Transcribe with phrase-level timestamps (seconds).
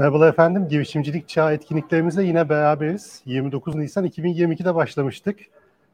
[0.00, 0.68] Merhabalar efendim.
[0.68, 3.22] Girişimcilik Çağı etkinliklerimizle yine beraberiz.
[3.24, 5.40] 29 Nisan 2022'de başlamıştık.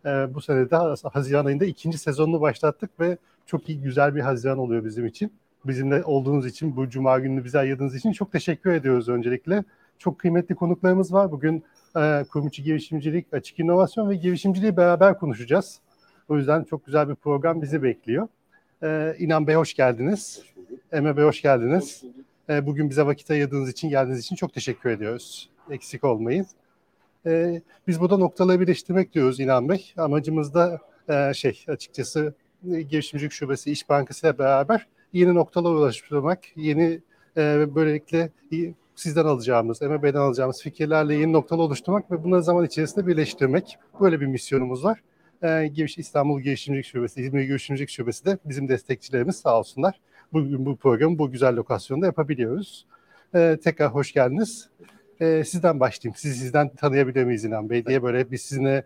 [0.05, 0.77] Ee, bu sene de
[1.13, 5.33] Haziran ayında ikinci sezonunu başlattık ve çok iyi, güzel bir Haziran oluyor bizim için.
[5.65, 9.65] Bizimle olduğunuz için, bu Cuma gününü bize ayırdığınız için çok teşekkür ediyoruz öncelikle.
[9.99, 11.33] Çok kıymetli konuklarımız var.
[11.33, 11.65] Bugün
[11.97, 15.81] e, kurum içi girişimcilik, açık inovasyon ve girişimciliği beraber konuşacağız.
[16.29, 18.29] O yüzden çok güzel bir program bizi bekliyor.
[18.83, 20.43] Ee, İnan Bey hoş geldiniz.
[20.57, 22.03] Hoş Emre Bey hoş geldiniz.
[22.03, 22.13] Hoş
[22.49, 25.51] e, bugün bize vakit ayırdığınız için, geldiğiniz için çok teşekkür ediyoruz.
[25.71, 26.47] Eksik olmayın.
[27.27, 29.93] E, biz burada noktaları birleştirmek diyoruz İnan Bey.
[29.97, 37.01] Amacımız da e, şey açıkçası girişimcilik şubesi İş Bankası ile beraber yeni noktalar ulaştırmak, yeni
[37.75, 38.31] böylelikle
[38.95, 43.79] sizden alacağımız, Emre Bey'den alacağımız fikirlerle yeni noktalar oluşturmak ve bunları zaman içerisinde birleştirmek.
[44.01, 45.03] Böyle bir misyonumuz var.
[45.97, 50.01] İstanbul Girişimcilik Şubesi, İzmir Girişimcilik Şubesi de bizim destekçilerimiz sağ olsunlar
[50.33, 52.87] bugün bu programı bu güzel lokasyonda yapabiliyoruz.
[53.35, 54.69] Ee, tekrar hoş geldiniz.
[55.21, 56.17] Ee, sizden başlayayım.
[56.17, 58.85] Sizi sizden tanıyabilir miyiz İnan Bey diye böyle biz sizinle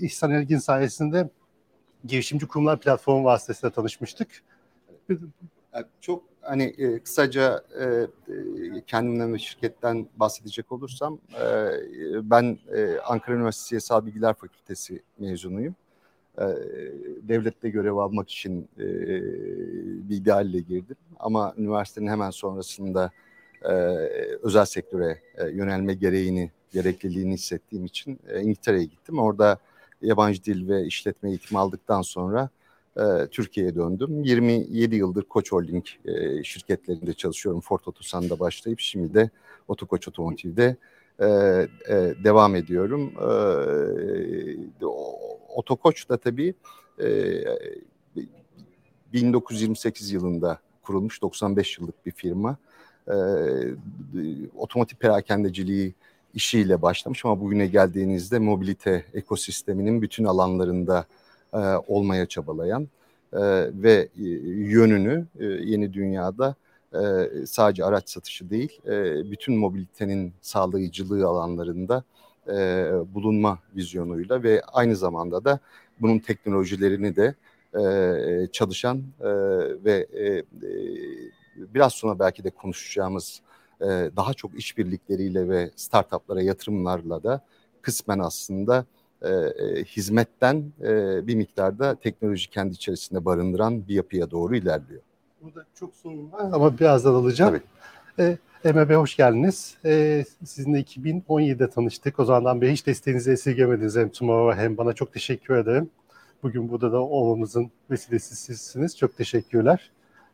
[0.00, 1.28] İhsan Ergin sayesinde
[2.04, 4.28] girişimci kurumlar platformu vasıtasıyla tanışmıştık.
[6.00, 8.06] Çok hani e, kısaca e, e,
[8.86, 11.18] kendimden ve şirketten bahsedecek olursam
[12.22, 12.58] ben
[13.04, 15.74] Ankara Üniversitesi Siyasal Bilgiler Fakültesi mezunuyum.
[16.38, 16.44] E,
[17.28, 18.86] devlette görev almak için e,
[20.08, 20.96] bir idealle girdim.
[21.18, 23.10] Ama üniversitenin hemen sonrasında
[23.62, 23.72] e,
[24.42, 25.18] özel sektöre
[25.52, 29.18] yönelme gereğini, gerekliliğini hissettiğim için İngiltere'ye gittim.
[29.18, 29.58] Orada
[30.02, 32.48] yabancı dil ve işletme eğitimi aldıktan sonra
[33.30, 34.24] Türkiye'ye döndüm.
[34.24, 35.84] 27 yıldır Koç Holding
[36.44, 37.60] şirketlerinde çalışıyorum.
[37.60, 39.30] Ford Otosan'da başlayıp şimdi de
[39.68, 40.76] Otokoç Otomotiv'de
[42.24, 43.12] devam ediyorum.
[45.56, 46.54] Otokoç da tabii
[47.00, 47.06] e,
[49.12, 52.56] 1928 yılında kurulmuş 95 yıllık bir firma.
[53.08, 53.14] E,
[54.56, 55.94] otomotiv perakendeciliği
[56.34, 61.06] işiyle başlamış ama bugüne geldiğinizde mobilite ekosisteminin bütün alanlarında
[61.54, 62.88] e, olmaya çabalayan
[63.32, 63.40] e,
[63.82, 66.54] ve e, yönünü e, yeni dünyada
[66.94, 67.00] e,
[67.46, 72.04] sadece araç satışı değil, e, bütün mobilitenin sağlayıcılığı alanlarında
[72.48, 75.58] e, bulunma vizyonuyla ve aynı zamanda da
[76.00, 77.34] bunun teknolojilerini de
[77.74, 79.28] e, çalışan e,
[79.84, 80.44] ve e, e,
[81.56, 83.40] biraz sonra belki de konuşacağımız
[83.80, 83.86] e,
[84.16, 87.40] daha çok işbirlikleriyle ve startuplara yatırımlarla da
[87.82, 88.84] kısmen aslında
[89.22, 95.00] e, e, hizmetten e, bir miktarda teknoloji kendi içerisinde barındıran bir yapıya doğru ilerliyor.
[95.42, 97.60] Burada çok sorun var ama birazdan alacağım.
[98.18, 98.28] Tabii.
[98.28, 98.38] E,
[98.74, 99.76] Bey hoş geldiniz.
[99.84, 102.20] Ee, sizinle 2017'de tanıştık.
[102.20, 105.90] O zamandan beri hiç desteğinizi esirgemediniz hem Tomorrow'a hem bana çok teşekkür ederim.
[106.42, 108.96] Bugün burada da olmamızın vesilesi sizsiniz.
[108.96, 109.90] Çok teşekkürler.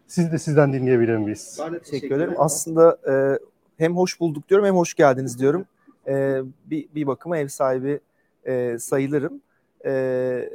[0.06, 1.58] Sizi de sizden dinleyebilir miyiz?
[1.64, 2.34] Ben de teşekkür ederim.
[2.36, 3.38] Aslında e,
[3.78, 5.66] hem hoş bulduk diyorum hem hoş geldiniz diyorum.
[6.06, 8.00] E, bir, bir bakıma ev sahibi
[8.44, 9.40] e, sayılırım.
[9.84, 10.50] E,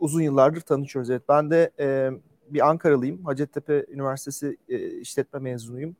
[0.00, 1.10] uzun yıllardır tanışıyoruz.
[1.10, 2.10] Evet, ben de e,
[2.50, 3.24] bir Ankaralıyım.
[3.24, 5.96] Hacettepe Üniversitesi e, işletme mezunuyum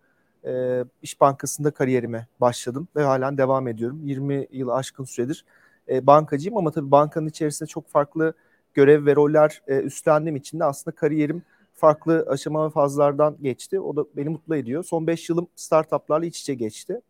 [0.47, 4.01] e, İş Bankası'nda kariyerime başladım ve halen devam ediyorum.
[4.05, 5.45] 20 yıl aşkın süredir
[5.89, 8.35] e, bankacıyım ama tabii bankanın içerisinde çok farklı
[8.75, 11.43] görev ve roller e, üstlendiğim için de aslında kariyerim
[11.75, 13.81] farklı aşama ve fazlardan geçti.
[13.81, 14.85] O da beni mutlu ediyor.
[14.85, 17.01] Son 5 yılım startuplarla iç içe geçti.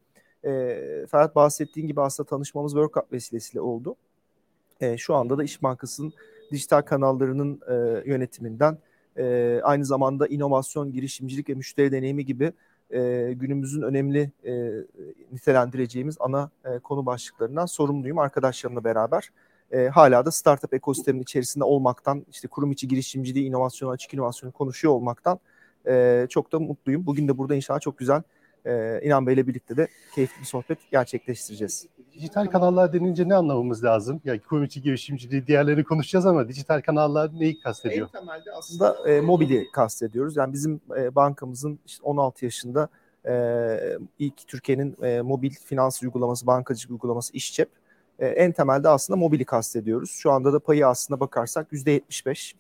[0.45, 0.51] E,
[1.11, 3.97] Ferhat bahsettiğin gibi aslında tanışmamız World Cup vesilesiyle oldu.
[4.81, 6.13] E, şu anda da İş Bankası'nın
[6.53, 7.75] dijital kanallarının e,
[8.11, 8.79] yönetiminden
[9.17, 12.53] e, aynı zamanda inovasyon, girişimcilik ve müşteri deneyimi gibi
[12.93, 14.71] e, günümüzün önemli e,
[15.33, 19.31] nitelendireceğimiz ana e, konu başlıklarından sorumluyum arkadaşlarımla beraber.
[19.71, 24.95] E, hala da startup ekosisteminin içerisinde olmaktan, işte kurum içi girişimciliği, inovasyonu, açık inovasyonu konuşuyor
[24.95, 25.39] olmaktan
[25.87, 27.07] e, çok da mutluyum.
[27.07, 28.23] Bugün de burada inşallah çok güzel
[28.67, 31.87] e, İnan Bey'le birlikte de keyifli bir sohbet gerçekleştireceğiz.
[32.15, 34.21] Dijital kanallar denince ne anlamamız lazım?
[34.25, 38.09] Yani kurum içi girişimciliği diğerlerini konuşacağız ama dijital kanallar neyi kastediyor?
[38.15, 40.37] En temelde aslında e, mobili kastediyoruz.
[40.37, 42.89] Yani bizim e, bankamızın işte 16 yaşında
[43.27, 47.69] e, ilk Türkiye'nin e, mobil finans uygulaması, bankacılık uygulaması İşçep.
[48.19, 50.11] E, en temelde aslında mobili kastediyoruz.
[50.11, 52.55] Şu anda da payı aslında bakarsak %75.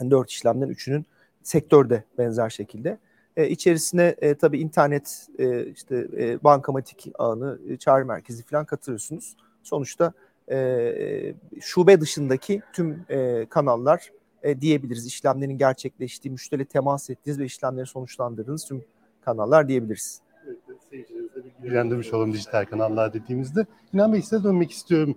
[0.00, 1.06] Yani 4 işlemden 3'ünün
[1.42, 2.98] sektörde benzer şekilde.
[3.36, 9.36] E, içerisine e, tabii internet, e, işte e, bankamatik ağını, e, çağrı merkezi falan katırıyorsunuz.
[9.62, 10.12] Sonuçta
[10.50, 14.10] e, şube dışındaki tüm e, kanallar
[14.42, 15.06] e, diyebiliriz.
[15.06, 18.84] İşlemlerin gerçekleştiği, müşteri temas ettiğiniz ve işlemleri sonuçlandırdığınız tüm
[19.20, 20.20] kanallar diyebiliriz.
[20.46, 20.58] Evet,
[20.90, 23.66] seyircilerimize bilgilendirmiş olalım dijital kanallar dediğimizde.
[23.92, 25.16] İnan Bey size dönmek istiyorum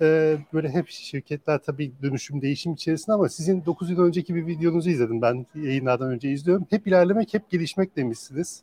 [0.00, 4.90] e, böyle hep şirketler tabii dönüşüm değişim içerisinde ama sizin 9 yıl önceki bir videonuzu
[4.90, 6.66] izledim ben yayınlardan önce izliyorum.
[6.70, 8.62] Hep ilerlemek, hep gelişmek demişsiniz.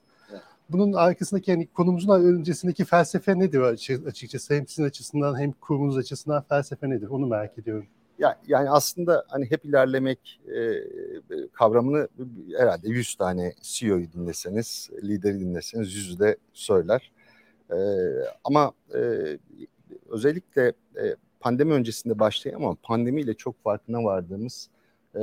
[0.70, 3.60] bunun arkasındaki yani konumuzun öncesindeki felsefe nedir
[4.08, 4.56] açıkçası?
[4.56, 7.08] Hem sizin açısından hem kurumunuz açısından felsefe nedir?
[7.08, 7.88] Onu merak ediyorum.
[8.20, 10.60] Ya, yani aslında hani hep ilerlemek e,
[11.54, 12.08] kavramını
[12.58, 17.12] herhalde 100 tane CEO'yu dinleseniz, lideri dinleseniz yüzü de söyler.
[17.72, 17.78] E,
[18.44, 19.00] ama e,
[20.10, 24.70] özellikle e, pandemi öncesinde başlayan ama pandemiyle çok farkına vardığımız
[25.16, 25.20] e,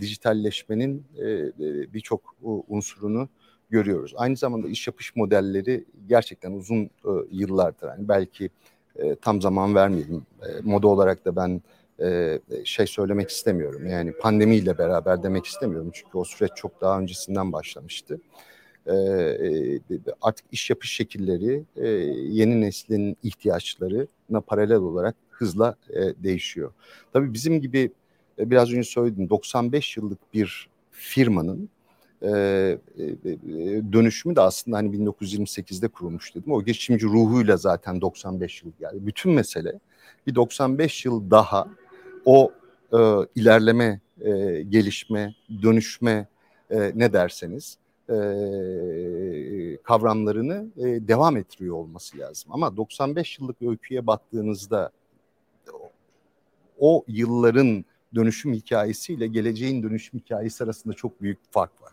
[0.00, 1.52] dijitalleşmenin e,
[1.94, 2.36] birçok
[2.68, 3.28] unsurunu
[3.70, 4.14] görüyoruz.
[4.16, 7.88] Aynı zamanda iş yapış modelleri gerçekten uzun e, yıllardır.
[7.88, 8.50] Yani belki
[8.96, 10.26] e, tam zaman vermeyelim.
[10.42, 11.62] E, moda olarak da ben
[12.00, 13.86] e, şey söylemek istemiyorum.
[13.86, 15.90] Yani pandemiyle beraber demek istemiyorum.
[15.92, 18.20] Çünkü o süreç çok daha öncesinden başlamıştı.
[18.86, 19.80] E, e
[20.22, 21.88] artık iş yapış şekilleri e,
[22.18, 26.72] yeni neslin ihtiyaçlarına paralel olarak hızla e, değişiyor.
[27.12, 27.92] Tabii bizim gibi
[28.38, 31.68] e, biraz önce söyledim 95 yıllık bir firmanın
[32.22, 32.78] e, e,
[33.92, 36.52] dönüşümü de aslında hani 1928'de kurulmuş dedim.
[36.52, 38.96] O geçimci ruhuyla zaten 95 yıl geldi.
[39.06, 39.80] Bütün mesele
[40.26, 41.68] bir 95 yıl daha
[42.24, 42.52] o
[42.92, 42.98] e,
[43.34, 46.28] ilerleme, e, gelişme, dönüşme
[46.70, 47.78] e, ne derseniz
[48.08, 48.16] e,
[49.82, 52.52] kavramlarını e, devam ettiriyor olması lazım.
[52.52, 54.90] Ama 95 yıllık öyküye baktığınızda
[56.78, 57.84] o yılların
[58.14, 61.92] dönüşüm hikayesiyle geleceğin dönüşüm hikayesi arasında çok büyük fark var.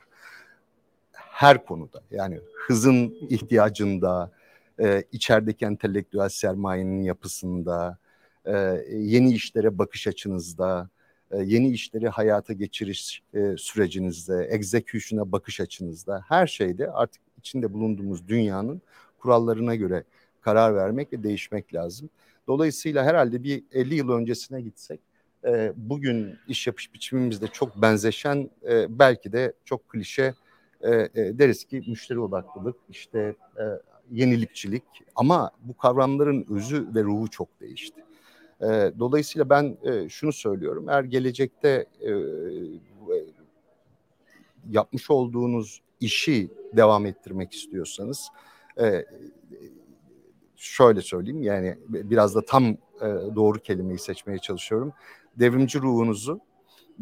[1.14, 4.32] Her konuda yani hızın ihtiyacında,
[4.80, 7.98] e, içerideki entelektüel sermayenin yapısında,
[8.46, 8.52] e,
[8.92, 10.90] yeni işlere bakış açınızda,
[11.32, 18.28] e, yeni işleri hayata geçiriş e, sürecinizde, execution'a bakış açınızda, her şeyde artık içinde bulunduğumuz
[18.28, 18.82] dünyanın
[19.20, 20.04] kurallarına göre
[20.42, 22.10] karar vermek ve değişmek lazım.
[22.52, 25.00] Dolayısıyla herhalde bir 50 yıl öncesine gitsek
[25.46, 30.34] e, bugün iş yapış biçimimizde çok benzeşen e, belki de çok klişe
[30.82, 33.64] e, e, deriz ki müşteri odaklılık işte e,
[34.12, 34.84] yenilikçilik
[35.16, 38.02] ama bu kavramların özü ve ruhu çok değişti.
[38.62, 38.68] E,
[39.00, 42.12] dolayısıyla ben e, şunu söylüyorum eğer gelecekte e,
[44.70, 48.28] yapmış olduğunuz işi devam ettirmek istiyorsanız
[48.82, 49.06] e,
[50.62, 52.78] şöyle söyleyeyim yani biraz da tam e,
[53.36, 54.94] doğru kelimeyi seçmeye çalışıyorum.
[55.36, 56.40] Devrimci ruhunuzu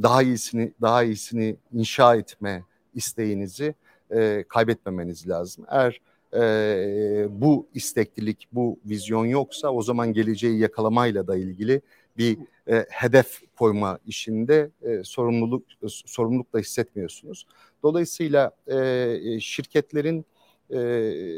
[0.01, 2.63] daha iyisini daha iyisini inşa etme
[2.95, 3.75] isteğinizi
[4.11, 5.65] e, kaybetmemeniz lazım.
[5.69, 6.01] Eğer
[6.33, 11.81] e, bu isteklilik, bu vizyon yoksa o zaman geleceği yakalamayla da ilgili
[12.17, 17.45] bir e, hedef koyma işinde e, sorumluluk sorumluluk da hissetmiyorsunuz.
[17.83, 20.25] Dolayısıyla e, şirketlerin
[20.73, 20.79] e,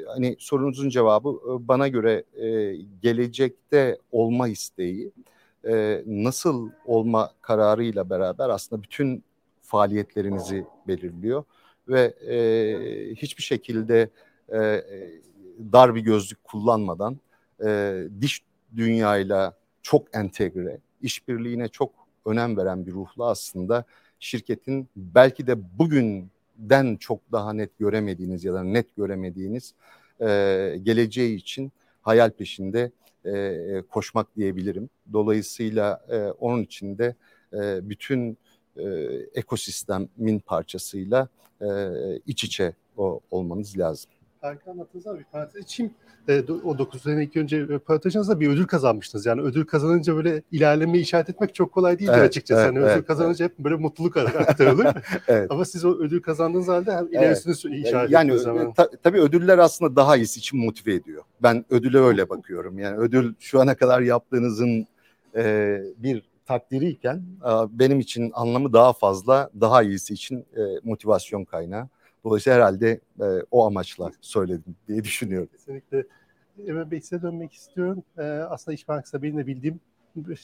[0.07, 5.11] hani sorunuzun cevabı bana göre e, gelecekte olma isteği
[5.67, 9.23] e, nasıl olma kararıyla beraber aslında bütün
[9.61, 11.43] faaliyetlerinizi belirliyor
[11.87, 14.09] ve e, hiçbir şekilde
[14.53, 14.85] e,
[15.73, 17.19] dar bir gözlük kullanmadan
[17.65, 18.41] e, diş
[18.75, 21.91] dünyayla çok entegre, işbirliğine çok
[22.25, 23.85] önem veren bir ruhla aslında
[24.19, 25.79] şirketin belki de
[26.57, 29.73] bugünden çok daha net göremediğiniz ya da net göremediğiniz
[30.19, 30.25] e,
[30.83, 32.91] geleceği için hayal peşinde
[33.25, 34.89] e, koşmak diyebilirim.
[35.13, 37.15] Dolayısıyla e, onun için de
[37.53, 38.37] e, bütün
[38.77, 38.83] e,
[39.35, 41.27] ekosistemin parçasıyla
[41.61, 41.67] e,
[42.27, 44.11] iç içe o, olmanız lazım.
[44.41, 45.25] Harika anlattınız abi.
[45.31, 45.93] Parantez için
[46.29, 49.25] e, o 9 sene ilk önce röportajınızda bir ödül kazanmıştınız.
[49.25, 52.61] Yani ödül kazanınca böyle ilerleme işaret etmek çok kolay değil evet, açıkçası.
[52.61, 53.57] Evet, yani evet, ödül kazanınca evet.
[53.57, 54.87] hep böyle mutluluk aktarılır.
[55.27, 55.51] evet.
[55.51, 57.87] Ama siz o ödül kazandığınız halde hem ilerisini evet.
[57.87, 58.45] işaret yani, ettiniz.
[58.45, 61.23] Yani ta, tabii ödüller aslında daha iyisi için motive ediyor.
[61.43, 62.79] Ben ödüle öyle bakıyorum.
[62.79, 64.87] Yani ödül şu ana kadar yaptığınızın
[65.35, 67.23] e, bir takdiriyken
[67.69, 71.89] benim için anlamı daha fazla, daha iyisi için e, motivasyon kaynağı.
[72.23, 75.49] Dolayısıyla herhalde e, o amaçla söyledim diye düşünüyorum.
[75.51, 76.05] Kesinlikle.
[76.67, 78.03] Emre Bey size dönmek istiyorum.
[78.17, 79.79] E, aslında İş Bankası'da benim de bildiğim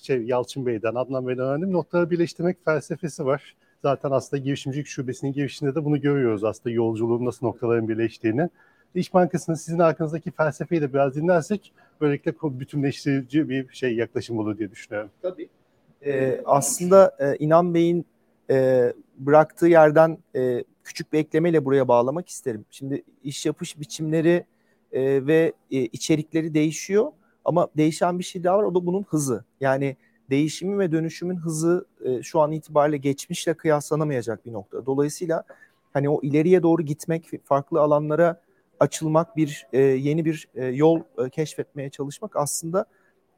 [0.02, 1.74] şey Yalçın Bey'den, Adnan Bey'den öğrendim.
[1.74, 3.56] Notları birleştirmek felsefesi var.
[3.82, 8.50] Zaten aslında girişimcilik şubesinin girişinde de bunu görüyoruz aslında yolculuğun nasıl noktaların birleştiğini.
[8.96, 14.72] İş Bankası'nın sizin arkanızdaki felsefeyi de biraz dinlersek böylelikle bütünleştirici bir şey yaklaşım olur diye
[14.72, 15.10] düşünüyorum.
[15.22, 15.50] Tabii.
[16.06, 18.06] Ee, aslında e, İnan Bey'in
[18.50, 22.66] e, bıraktığı yerden e, küçük bir eklemeyle buraya bağlamak isterim.
[22.70, 24.46] Şimdi iş yapış biçimleri
[24.92, 27.12] e, ve e, içerikleri değişiyor
[27.46, 29.46] ama değişen bir şey daha var o da bunun hızı.
[29.60, 29.98] Yani
[30.30, 34.86] değişimi ve dönüşümün hızı e, şu an itibariyle geçmişle kıyaslanamayacak bir nokta.
[34.86, 35.44] Dolayısıyla
[35.94, 38.42] hani o ileriye doğru gitmek, farklı alanlara
[38.80, 42.86] açılmak, bir e, yeni bir e, yol e, keşfetmeye çalışmak aslında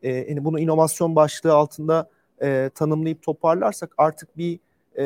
[0.03, 2.09] e, yani bunu inovasyon başlığı altında
[2.41, 4.59] e, tanımlayıp toparlarsak artık bir
[4.97, 5.03] e,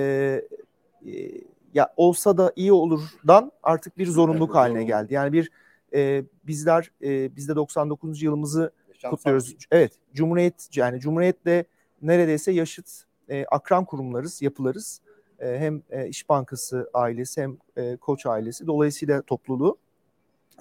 [1.05, 5.13] e, ya olsa da iyi olurdan artık bir zorunluluk haline geldi.
[5.13, 5.51] Yani bir
[5.93, 8.21] e, bizler e, biz de 99.
[8.21, 8.71] yılımızı
[9.09, 9.55] kutluyoruz.
[9.71, 11.65] Evet, Cumhuriyet yani Cumhuriyet'le
[12.01, 15.01] neredeyse yaşıt e, akran kurumlarız, yapılarız.
[15.39, 18.67] E, hem e, İş Bankası ailesi hem e, Koç ailesi.
[18.67, 19.77] Dolayısıyla topluluğu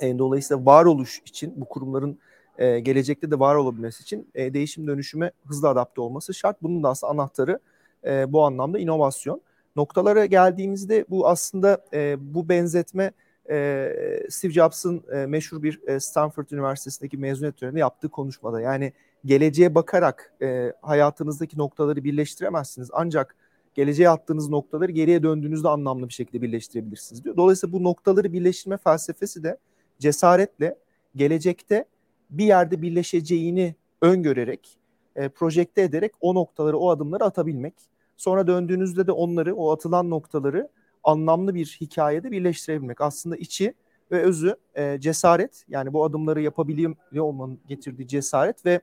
[0.01, 2.19] e, dolayısıyla varoluş için bu kurumların
[2.59, 6.63] e, gelecekte de var olabilmesi için e, değişim dönüşüme hızlı adapte olması şart.
[6.63, 7.59] Bunun da aslında anahtarı
[8.05, 9.41] e, bu anlamda inovasyon.
[9.77, 13.13] Noktalara geldiğimizde bu aslında e, bu benzetme
[13.51, 13.89] e,
[14.31, 18.61] Steve Jobs'ın e, meşhur bir e, Stanford Üniversitesi'ndeki mezuniyet töreninde yaptığı konuşmada.
[18.61, 18.93] Yani
[19.25, 22.91] geleceğe bakarak e, hayatınızdaki noktaları birleştiremezsiniz.
[22.93, 23.37] Ancak
[23.75, 27.37] geleceğe attığınız noktaları geriye döndüğünüzde anlamlı bir şekilde birleştirebilirsiniz diyor.
[27.37, 29.59] Dolayısıyla bu noktaları birleştirme felsefesi de
[29.99, 30.79] cesaretle
[31.17, 31.85] gelecekte
[32.31, 34.79] bir yerde birleşeceğini öngörerek,
[35.17, 37.75] e, projekte ederek o noktaları, o adımları atabilmek.
[38.23, 40.69] Sonra döndüğünüzde de onları, o atılan noktaları
[41.05, 43.01] anlamlı bir hikayede birleştirebilmek.
[43.01, 43.75] Aslında içi
[44.11, 48.81] ve özü e, cesaret yani bu adımları yapabiliyor olmanın getirdiği cesaret ve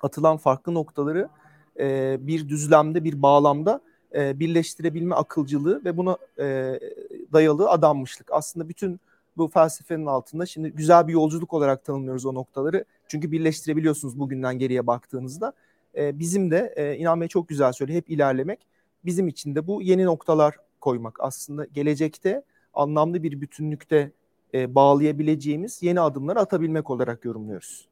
[0.00, 1.28] atılan farklı noktaları
[1.78, 3.80] e, bir düzlemde, bir bağlamda
[4.14, 6.80] e, birleştirebilme akılcılığı ve buna e,
[7.32, 8.32] dayalı adanmışlık.
[8.32, 9.00] Aslında bütün
[9.36, 12.84] bu felsefenin altında şimdi güzel bir yolculuk olarak tanımlıyoruz o noktaları.
[13.08, 15.52] Çünkü birleştirebiliyorsunuz bugünden geriye baktığınızda.
[15.96, 18.66] E, bizim de e, İnan Bey çok güzel söylüyor hep ilerlemek.
[19.04, 22.42] Bizim için de bu yeni noktalar koymak aslında gelecekte
[22.74, 24.12] anlamlı bir bütünlükte
[24.54, 27.88] e, bağlayabileceğimiz yeni adımları atabilmek olarak yorumluyoruz.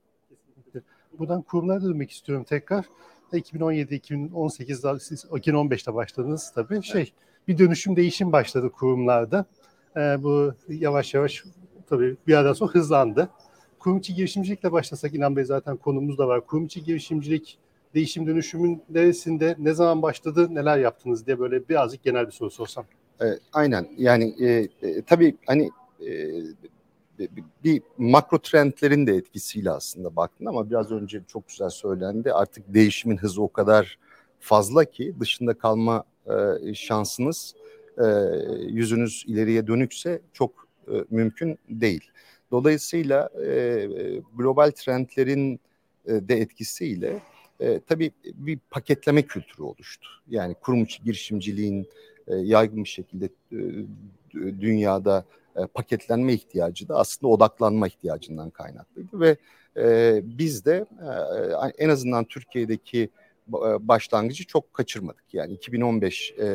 [1.19, 2.85] Buradan kurumlara dönmek istiyorum tekrar.
[3.33, 6.83] 2017, 2018'de, siz 2015'te başladınız tabii.
[6.83, 7.13] Şey,
[7.49, 9.45] bir dönüşüm değişim başladı kurumlarda.
[9.97, 11.45] Ee, bu yavaş yavaş
[11.89, 13.29] tabii bir yerden sonra hızlandı.
[13.79, 16.47] Kurum içi girişimcilikle başlasak İnan Bey zaten konumuz da var.
[16.47, 17.59] Kurum içi girişimcilik
[17.99, 22.85] değişim dönüşümün neresinde, ne zaman başladı, neler yaptınız diye böyle birazcık genel bir soru sorsam.
[23.21, 25.71] E, aynen yani e, e, tabii hani
[26.07, 26.09] e,
[27.65, 32.33] bir makro trendlerin de etkisiyle aslında baktın ama biraz önce çok güzel söylendi.
[32.33, 33.99] Artık değişimin hızı o kadar
[34.41, 37.55] fazla ki dışında kalma e, şansınız
[37.99, 38.07] e,
[38.69, 42.11] yüzünüz ileriye dönükse çok e, mümkün değil.
[42.51, 43.89] Dolayısıyla e,
[44.37, 45.61] global trendlerin
[46.07, 47.23] e, de etkisiyle
[47.61, 50.09] e, tabii bir paketleme kültürü oluştu.
[50.29, 51.89] Yani kurum içi girişimciliğin
[52.27, 53.59] e, yaygın bir şekilde e,
[54.35, 55.25] dünyada
[55.57, 59.37] e, paketlenme ihtiyacı da aslında odaklanma ihtiyacından kaynaklıydı ve
[59.77, 63.09] e, biz de e, en azından Türkiye'deki
[63.49, 65.25] e, başlangıcı çok kaçırmadık.
[65.33, 66.47] Yani 2015 e,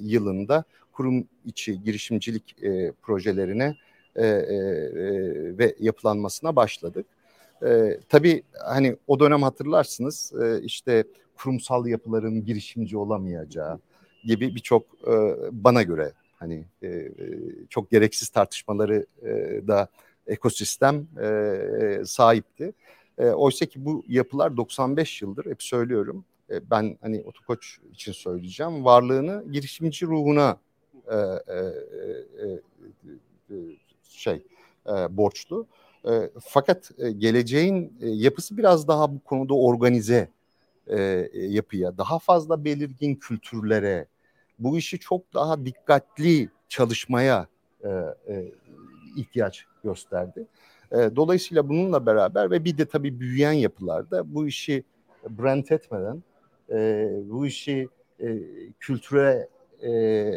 [0.00, 3.76] yılında kurum içi girişimcilik e, projelerine
[4.16, 4.58] e, e,
[5.58, 7.06] ve yapılanmasına başladık.
[7.62, 11.04] E, tabii hani o dönem hatırlarsınız e, işte
[11.36, 13.78] kurumsal yapıların girişimci olamayacağı
[14.24, 17.12] gibi birçok e, bana göre hani e, e,
[17.70, 19.28] çok gereksiz tartışmaları e,
[19.68, 19.88] da
[20.26, 22.72] ekosistem e, sahipti.
[23.18, 26.24] E, oysa ki bu yapılar 95 yıldır hep söylüyorum.
[26.50, 28.84] E, ben hani Otokoç için söyleyeceğim.
[28.84, 30.56] Varlığını girişimci ruhuna
[31.10, 31.58] e, e,
[32.42, 32.48] e,
[33.50, 33.54] e,
[34.08, 34.46] şey
[34.86, 35.66] e, borçlu.
[35.66, 35.83] E,
[36.40, 40.28] fakat e, geleceğin e, yapısı biraz daha bu konuda organize
[40.86, 44.06] e, yapıya, daha fazla belirgin kültürlere,
[44.58, 47.46] bu işi çok daha dikkatli çalışmaya
[47.84, 47.88] e,
[48.28, 48.52] e,
[49.16, 50.46] ihtiyaç gösterdi.
[50.92, 54.84] E, dolayısıyla bununla beraber ve bir de tabii büyüyen yapılarda bu işi
[55.28, 56.22] brand etmeden,
[56.70, 57.88] e, bu işi
[58.20, 58.38] e,
[58.80, 59.48] kültüre
[59.82, 60.30] e,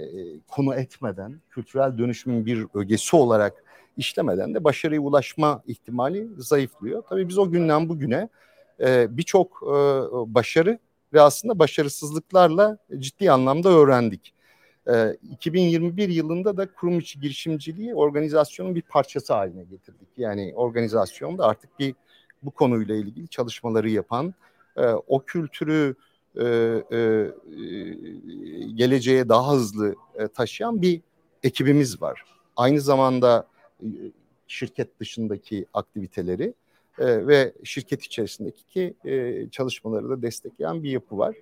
[0.48, 3.64] konu etmeden, kültürel dönüşümün bir ögesi olarak
[3.98, 7.04] işlemeden de başarıya ulaşma ihtimali zayıflıyor.
[7.10, 8.30] Tabii biz o günden bugüne
[8.80, 9.76] e, birçok e,
[10.34, 10.80] başarı
[11.14, 14.34] ve aslında başarısızlıklarla ciddi anlamda öğrendik.
[14.88, 20.08] E, 2021 yılında da kurum içi girişimciliği organizasyonun bir parçası haline getirdik.
[20.18, 21.96] Yani organizasyonda artık bir
[22.44, 24.34] bu konuyla ilgili çalışmaları yapan,
[24.78, 25.96] e, o kültürü
[26.36, 26.46] e,
[26.92, 27.32] e,
[28.76, 31.02] geleceğe daha hızlı e, taşıyan bir
[31.44, 32.24] ekibimiz var.
[32.56, 33.57] Aynı zamanda e,
[34.48, 36.54] şirket dışındaki aktiviteleri
[37.00, 41.36] e, ve şirket içerisindeki e, çalışmaları da destekleyen bir yapı var.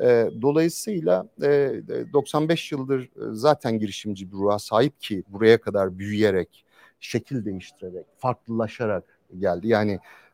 [0.00, 1.72] E, dolayısıyla e,
[2.12, 6.64] 95 yıldır e, zaten girişimci bir ruha sahip ki buraya kadar büyüyerek,
[7.00, 9.04] şekil değiştirerek, farklılaşarak
[9.38, 9.68] geldi.
[9.68, 9.92] Yani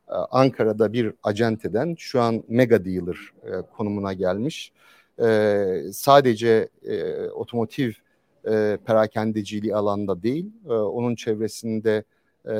[0.08, 4.72] e, Ankara'da bir acenteden şu an mega dealer e, konumuna gelmiş.
[5.22, 7.92] E, sadece e, otomotiv
[8.46, 12.04] e, perakendeciliği alanda değil, e, onun çevresinde
[12.48, 12.56] e,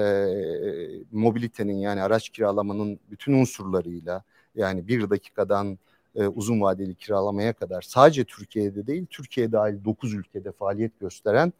[1.12, 4.22] mobilitenin yani araç kiralamanın bütün unsurlarıyla
[4.54, 5.78] yani bir dakikadan
[6.16, 11.52] e, uzun vadeli kiralamaya kadar sadece Türkiye'de değil Türkiye dahil 9 ülkede faaliyet gösteren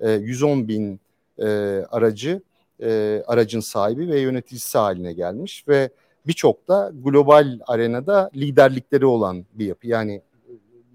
[0.00, 1.00] e, 110 bin
[1.38, 1.46] e,
[1.90, 2.42] aracı
[2.82, 5.90] e, aracın sahibi ve yöneticisi haline gelmiş ve
[6.26, 9.86] birçok da global arenada liderlikleri olan bir yapı.
[9.86, 10.22] Yani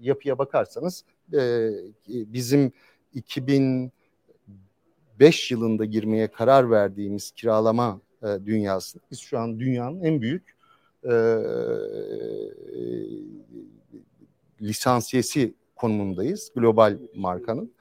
[0.00, 1.70] yapıya bakarsanız e,
[2.08, 2.72] bizim
[3.14, 10.54] 2005 yılında girmeye karar verdiğimiz kiralama e, dünyası biz şu an dünyanın en büyük
[11.04, 11.14] e,
[14.62, 17.72] lisansiyesi konumundayız global markanın.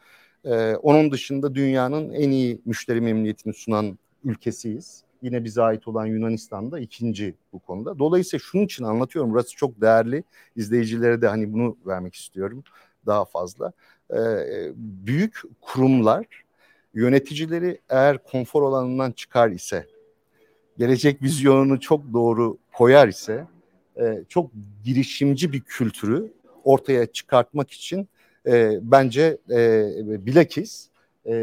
[0.45, 5.03] E, onun dışında dünyanın en iyi müşteri memnuniyetini sunan ülkesiyiz.
[5.21, 7.99] Yine bize ait olan Yunanistan'da ikinci bu konuda.
[7.99, 9.31] Dolayısıyla şunun için anlatıyorum.
[9.31, 10.23] Burası çok değerli.
[10.55, 12.63] İzleyicilere de hani bunu vermek istiyorum
[13.05, 13.71] daha fazla.
[14.13, 14.17] Ee,
[14.75, 16.25] büyük kurumlar
[16.93, 19.87] yöneticileri eğer konfor alanından çıkar ise,
[20.77, 23.47] gelecek vizyonunu çok doğru koyar ise,
[23.97, 24.51] e, çok
[24.83, 26.33] girişimci bir kültürü
[26.63, 28.07] ortaya çıkartmak için
[28.47, 30.89] e, bence e, bilakis
[31.25, 31.33] e,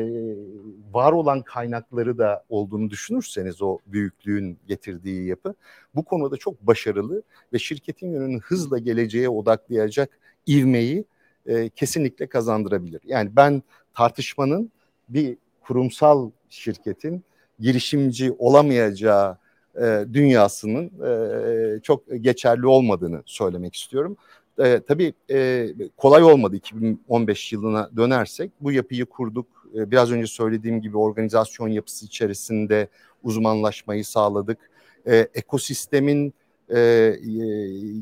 [0.92, 5.54] var olan kaynakları da olduğunu düşünürseniz o büyüklüğün getirdiği yapı
[5.94, 11.04] bu konuda çok başarılı ve şirketin yönünü hızla geleceğe odaklayacak ivmeyi
[11.50, 13.00] e, kesinlikle kazandırabilir.
[13.04, 13.62] Yani ben
[13.94, 14.70] tartışmanın
[15.08, 17.24] bir kurumsal şirketin
[17.60, 19.38] girişimci olamayacağı
[19.76, 24.16] e, dünyasının e, çok geçerli olmadığını söylemek istiyorum.
[24.58, 28.50] E, tabii e, kolay olmadı 2015 yılına dönersek.
[28.60, 29.46] Bu yapıyı kurduk.
[29.74, 32.88] E, biraz önce söylediğim gibi organizasyon yapısı içerisinde
[33.22, 34.58] uzmanlaşmayı sağladık.
[35.06, 36.34] E, ekosistemin,
[36.68, 37.16] e, e,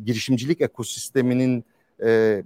[0.04, 1.64] girişimcilik ekosisteminin
[2.00, 2.42] e, e,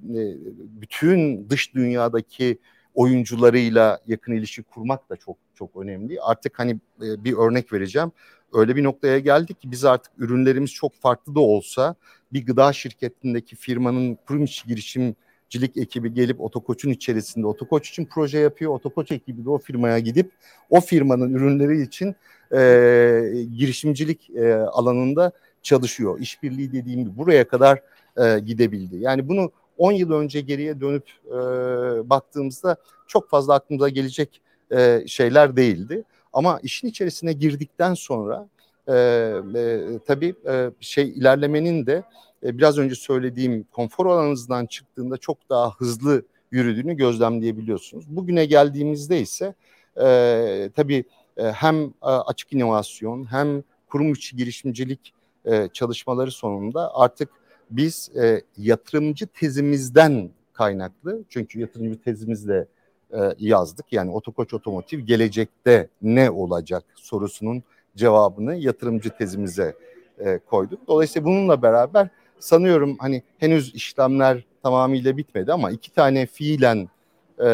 [0.81, 2.59] bütün dış dünyadaki
[2.95, 6.21] oyuncularıyla yakın ilişki kurmak da çok çok önemli.
[6.21, 6.71] Artık hani
[7.03, 8.13] e, bir örnek vereceğim.
[8.53, 11.95] Öyle bir noktaya geldik ki biz artık ürünlerimiz çok farklı da olsa
[12.33, 18.75] bir gıda şirketindeki firmanın kurum içi girişimcilik ekibi gelip Otokoç'un içerisinde Otokoç için proje yapıyor.
[18.75, 20.31] Otokoç ekibi de o firmaya gidip
[20.71, 22.15] o firmanın ürünleri için
[22.53, 22.61] e,
[23.57, 26.21] girişimcilik e, alanında çalışıyor.
[26.21, 27.83] İşbirliği dediğim gibi buraya kadar
[28.17, 28.97] e, gidebildi.
[28.97, 31.31] Yani bunu 10 yıl önce geriye dönüp e,
[32.11, 36.05] baktığımızda çok fazla aklımıza gelecek e, şeyler değildi.
[36.33, 38.49] Ama işin içerisine girdikten sonra
[38.89, 42.03] e, e, tabii e, şey ilerlemenin de
[42.45, 48.05] e, biraz önce söylediğim konfor alanınızdan çıktığında çok daha hızlı yürüdüğünü gözlemleyebiliyorsunuz.
[48.09, 49.55] Bugüne geldiğimizde ise
[50.01, 51.05] e, tabii
[51.37, 57.29] e, hem e, açık inovasyon hem kurum içi girişimcilik e, çalışmaları sonunda artık
[57.77, 62.67] biz e, yatırımcı tezimizden kaynaklı çünkü yatırımcı tezimizle
[63.13, 63.93] e, yazdık.
[63.93, 67.63] Yani Otokoç Otomotiv gelecekte ne olacak sorusunun
[67.97, 69.75] cevabını yatırımcı tezimize
[70.19, 70.89] e, koyduk.
[70.89, 72.09] Dolayısıyla bununla beraber
[72.39, 76.89] sanıyorum hani henüz işlemler tamamıyla bitmedi ama iki tane fiilen
[77.45, 77.49] e,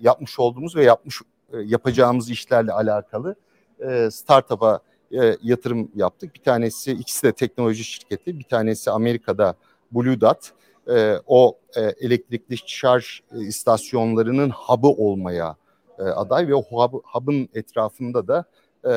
[0.00, 1.20] yapmış olduğumuz ve yapmış
[1.52, 3.34] e, yapacağımız işlerle alakalı
[3.80, 4.80] e, startup'a
[5.12, 6.34] e, yatırım yaptık.
[6.34, 8.38] Bir tanesi ikisi de teknoloji şirketi.
[8.38, 9.54] Bir tanesi Amerika'da
[9.92, 10.50] Blue Dot.
[10.88, 15.56] E, o e, elektrikli şarj e, istasyonlarının hub'ı olmaya
[15.98, 18.44] e, aday ve o hub, hub'ın etrafında da
[18.84, 18.90] e,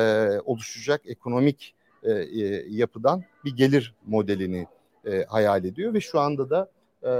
[0.44, 4.66] oluşacak ekonomik e, e, yapıdan bir gelir modelini
[5.06, 6.70] e, hayal ediyor ve şu anda da
[7.02, 7.10] e,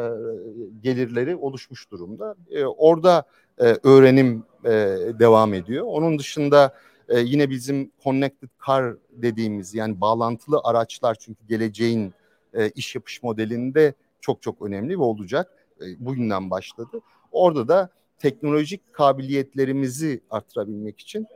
[0.83, 2.35] gelirleri oluşmuş durumda.
[2.51, 3.25] E, orada
[3.59, 4.71] e, öğrenim e,
[5.19, 5.85] devam ediyor.
[5.87, 6.75] Onun dışında
[7.09, 12.15] e, yine bizim connected car dediğimiz yani bağlantılı araçlar çünkü geleceğin
[12.55, 15.53] e, iş yapış modelinde çok çok önemli ve olacak.
[15.81, 17.01] E, bugünden başladı.
[17.33, 21.27] Orada da teknolojik kabiliyetlerimizi artırabilmek için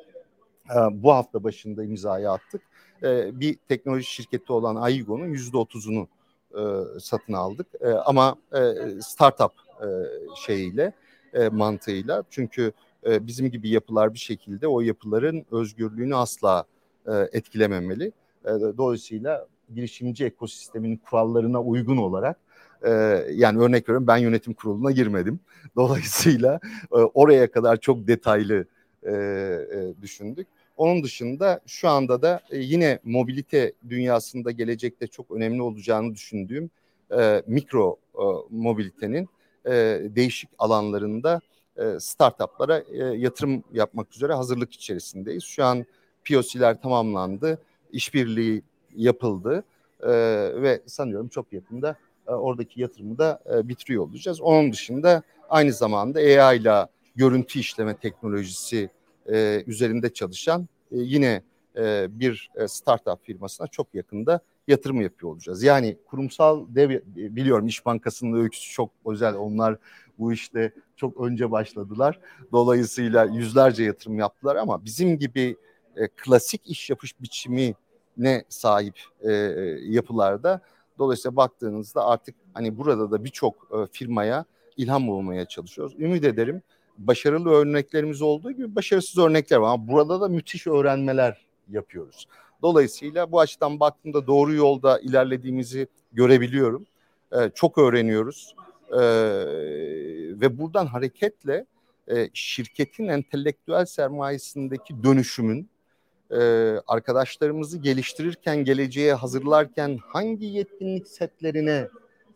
[0.71, 2.63] e, bu hafta başında imzayı attık.
[3.03, 6.09] E, bir teknoloji şirketi olan Aigo'nun yüzde otuzunu
[6.55, 6.63] e,
[7.01, 7.67] satın aldık.
[7.81, 8.61] E, ama e,
[9.01, 9.53] startup
[9.83, 9.87] e,
[10.37, 10.93] şeyiyle,
[11.35, 12.25] e, mantığıyla.
[12.31, 12.73] Çünkü
[13.07, 16.65] e, bizim gibi yapılar bir şekilde o yapıların özgürlüğünü asla
[17.07, 18.13] e, etkilememeli.
[18.45, 22.37] E, dolayısıyla girişimci ekosistemin kurallarına uygun olarak
[23.33, 25.41] yani örnek veriyorum ben yönetim kuruluna girmedim.
[25.77, 28.65] Dolayısıyla oraya kadar çok detaylı
[30.03, 30.47] düşündük.
[30.77, 36.71] Onun dışında şu anda da yine mobilite dünyasında gelecekte çok önemli olacağını düşündüğüm
[37.47, 39.29] mikro e, mobilitenin
[40.15, 41.41] değişik alanlarında
[41.79, 45.45] e, startuplara e, yatırım yapmak üzere hazırlık içerisindeyiz.
[45.45, 45.87] Şu an
[46.29, 47.59] POC'ler tamamlandı,
[47.93, 48.63] işbirliği
[48.97, 49.65] yapıldı
[50.03, 50.11] e,
[50.63, 54.41] ve sanıyorum çok yakında oradaki yatırımı da bitiriyor olacağız.
[54.41, 56.87] Onun dışında aynı zamanda AI ile
[57.17, 58.91] görüntü işleme teknolojisi
[59.67, 61.43] üzerinde çalışan yine
[62.09, 65.63] bir startup firmasına çok yakında yatırım yapıyor olacağız.
[65.63, 69.35] Yani kurumsal dev biliyorum İş Bankası'nın öyküsü çok özel.
[69.35, 69.77] Onlar
[70.19, 72.21] bu işte çok önce başladılar.
[72.53, 75.57] Dolayısıyla yüzlerce yatırım yaptılar ama bizim gibi
[75.97, 77.75] e, klasik iş yapış biçimi
[78.17, 79.33] ne sahip e,
[79.83, 80.61] yapılarda
[80.99, 84.45] dolayısıyla baktığınızda artık hani burada da birçok e, firmaya
[84.77, 85.95] ilham olmaya çalışıyoruz.
[85.99, 86.63] Ümit ederim
[86.99, 92.29] başarılı örneklerimiz olduğu gibi başarısız örnekler var ama burada da müthiş öğrenmeler yapıyoruz.
[92.63, 96.87] Dolayısıyla bu açıdan baktığımda doğru yolda ilerlediğimizi görebiliyorum.
[97.33, 98.55] Ee, çok öğreniyoruz.
[98.93, 98.99] Ee,
[100.41, 101.67] ve buradan hareketle
[102.11, 105.69] e, şirketin entelektüel sermayesindeki dönüşümün
[106.31, 106.37] e,
[106.87, 111.89] arkadaşlarımızı geliştirirken, geleceğe hazırlarken hangi yetkinlik setlerine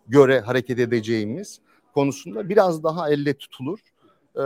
[0.08, 1.60] göre hareket edeceğimiz
[1.94, 3.78] konusunda biraz daha elle tutulur.
[4.36, 4.42] E,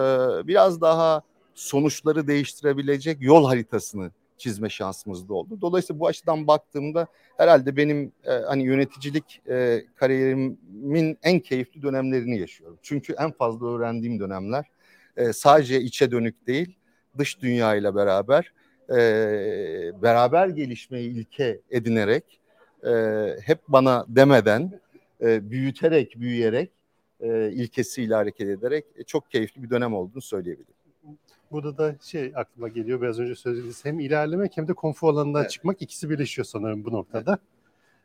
[0.47, 1.23] biraz daha
[1.55, 5.61] sonuçları değiştirebilecek yol haritasını çizme şansımız da oldu.
[5.61, 12.79] Dolayısıyla bu açıdan baktığımda herhalde benim e, hani yöneticilik e, kariyerimin en keyifli dönemlerini yaşıyorum.
[12.83, 14.65] Çünkü en fazla öğrendiğim dönemler
[15.17, 16.79] e, sadece içe dönük değil,
[17.19, 18.53] dış dünya ile beraber
[18.91, 18.97] e,
[20.03, 22.41] beraber gelişmeyi ilke edinerek
[22.87, 22.93] e,
[23.43, 24.81] hep bana demeden
[25.21, 26.71] e, büyüterek, büyüyerek
[27.21, 30.75] e, ilkesiyle hareket ederek e, çok keyifli bir dönem olduğunu söyleyebilirim.
[31.53, 35.51] Burada da şey aklıma geliyor biraz önce söylediğiniz hem ilerlemek hem de konfor alanından evet.
[35.51, 37.31] çıkmak ikisi birleşiyor sanırım bu noktada.
[37.31, 37.57] Evet.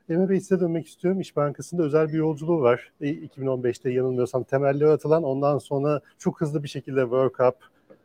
[0.10, 1.20] Emre Bey size dönmek istiyorum.
[1.20, 2.92] İş Bankası'nda özel bir yolculuğu var.
[3.02, 7.56] 2015'te e, yanılmıyorsam temelleri atılan ondan sonra çok hızlı bir şekilde World Cup,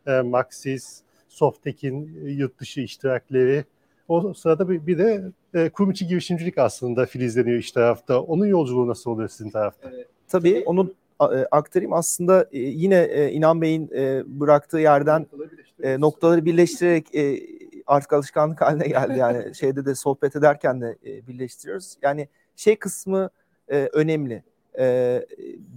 [0.07, 3.64] e, Maxis, Softek'in e, yurt dışı iştirakleri.
[4.09, 8.20] O sırada bir, bir de e, kurum içi girişimcilik aslında filizleniyor iş tarafta.
[8.20, 9.90] Onun yolculuğu nasıl oluyor sizin tarafta?
[9.94, 10.07] Evet.
[10.29, 10.92] Tabii onu e,
[11.51, 11.93] aktarayım.
[11.93, 13.91] Aslında e, yine e, İnan Bey'in
[14.41, 15.27] bıraktığı yerden
[15.99, 17.07] noktaları birleştirerek
[17.87, 19.19] artık alışkanlık haline geldi.
[19.19, 20.97] Yani şeyde de sohbet ederken de
[21.29, 21.97] birleştiriyoruz.
[22.03, 23.31] Yani şey kısmı
[23.69, 24.43] önemli.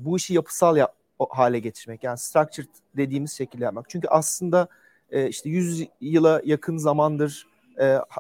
[0.06, 0.96] Bu işi yapısal yap
[1.30, 2.04] hale getirmek.
[2.04, 3.90] Yani structured dediğimiz şekilde yapmak.
[3.90, 4.68] Çünkü aslında
[5.12, 7.48] işte 100 yıla yakın zamandır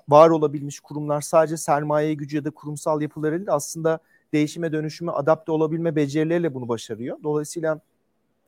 [0.10, 4.00] var olabilmiş kurumlar sadece sermaye gücü ya da kurumsal yapıları değil aslında
[4.34, 7.18] değişime dönüşüme adapte olabilme becerileriyle bunu başarıyor.
[7.24, 7.80] Dolayısıyla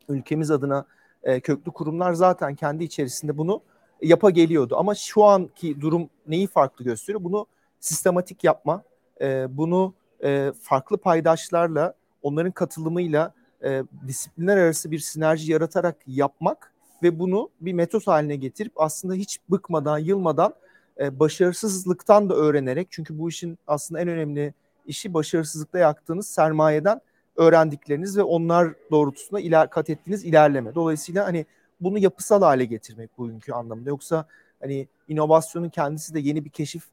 [0.10, 0.86] ülkemiz adına
[1.24, 3.62] e, köklü kurumlar zaten kendi içerisinde bunu
[4.02, 4.76] yapa geliyordu.
[4.78, 7.24] Ama şu anki durum neyi farklı gösteriyor?
[7.24, 7.46] Bunu
[7.80, 8.84] sistematik yapma,
[9.22, 17.20] e, bunu e, farklı paydaşlarla, onların katılımıyla e, disiplinler arası bir sinerji yaratarak yapmak ve
[17.20, 20.54] bunu bir metot haline getirip aslında hiç bıkmadan, yılmadan
[21.00, 24.54] e, başarısızlıktan da öğrenerek çünkü bu işin aslında en önemli
[24.86, 27.02] işi başarısızlıkta yaktığınız sermayeden
[27.36, 30.76] öğrendikleriniz ve onlar doğrultusunda iler, kat ettiğiniz ilerleme.
[30.76, 31.46] Dolayısıyla hani
[31.82, 33.90] bunu yapısal hale getirmek bugünkü anlamda.
[33.90, 34.26] Yoksa
[34.60, 36.84] hani inovasyonun kendisi de yeni bir keşif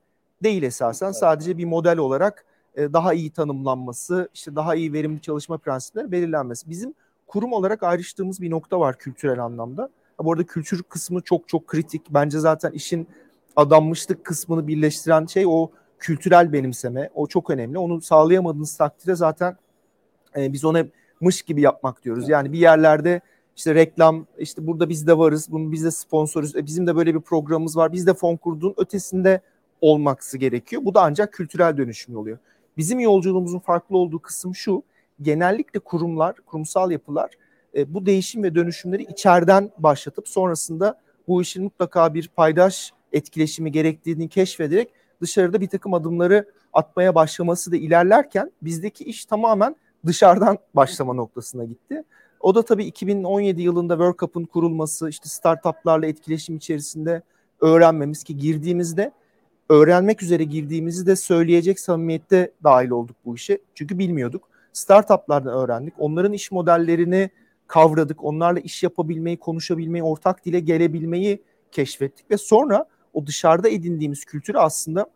[0.43, 1.13] değil esasen.
[1.13, 2.45] Sadece bir model olarak
[2.77, 6.71] e, daha iyi tanımlanması, işte daha iyi verimli çalışma prensipleri belirlenmesi.
[6.71, 6.95] Bizim
[7.27, 9.91] kurum olarak ayrıştığımız bir nokta var kültürel anlamda.
[10.19, 12.03] Bu arada kültür kısmı çok çok kritik.
[12.11, 13.09] Bence zaten işin
[13.57, 17.79] adanmışlık kısmını birleştiren şey o kültürel benimseme o çok önemli.
[17.79, 19.57] Onu sağlayamadığınız takdirde zaten
[20.37, 20.85] e, biz ona
[21.21, 22.29] mış gibi yapmak diyoruz.
[22.29, 23.21] Yani bir yerlerde
[23.57, 25.47] işte reklam işte burada biz de varız.
[25.51, 26.57] Bunu biz de sponsoruz.
[26.57, 27.93] E, bizim de böyle bir programımız var.
[27.93, 29.41] Biz de fon kurduğun ötesinde
[29.81, 30.85] olması gerekiyor.
[30.85, 32.39] Bu da ancak kültürel dönüşüm oluyor.
[32.77, 34.83] Bizim yolculuğumuzun farklı olduğu kısım şu.
[35.23, 37.31] Genellikle kurumlar, kurumsal yapılar
[37.77, 44.29] e, bu değişim ve dönüşümleri içeriden başlatıp sonrasında bu işin mutlaka bir paydaş etkileşimi gerektiğini
[44.29, 49.77] keşfederek dışarıda bir takım adımları atmaya başlaması da ilerlerken bizdeki iş tamamen
[50.07, 52.05] dışarıdan başlama noktasına gitti.
[52.41, 57.23] O da tabii 2017 yılında World Cup'ın kurulması, işte startuplarla etkileşim içerisinde
[57.61, 59.13] öğrenmemiz ki girdiğimizde
[59.69, 63.59] öğrenmek üzere girdiğimizi de söyleyecek samimiyette dahil olduk bu işe.
[63.75, 64.49] Çünkü bilmiyorduk.
[64.73, 65.95] Startuplardan öğrendik.
[65.99, 67.31] Onların iş modellerini
[67.67, 68.25] kavradık.
[68.25, 72.87] Onlarla iş yapabilmeyi, konuşabilmeyi, ortak dile gelebilmeyi keşfettik ve sonra
[73.19, 75.07] o dışarıda edindiğimiz kültürü aslında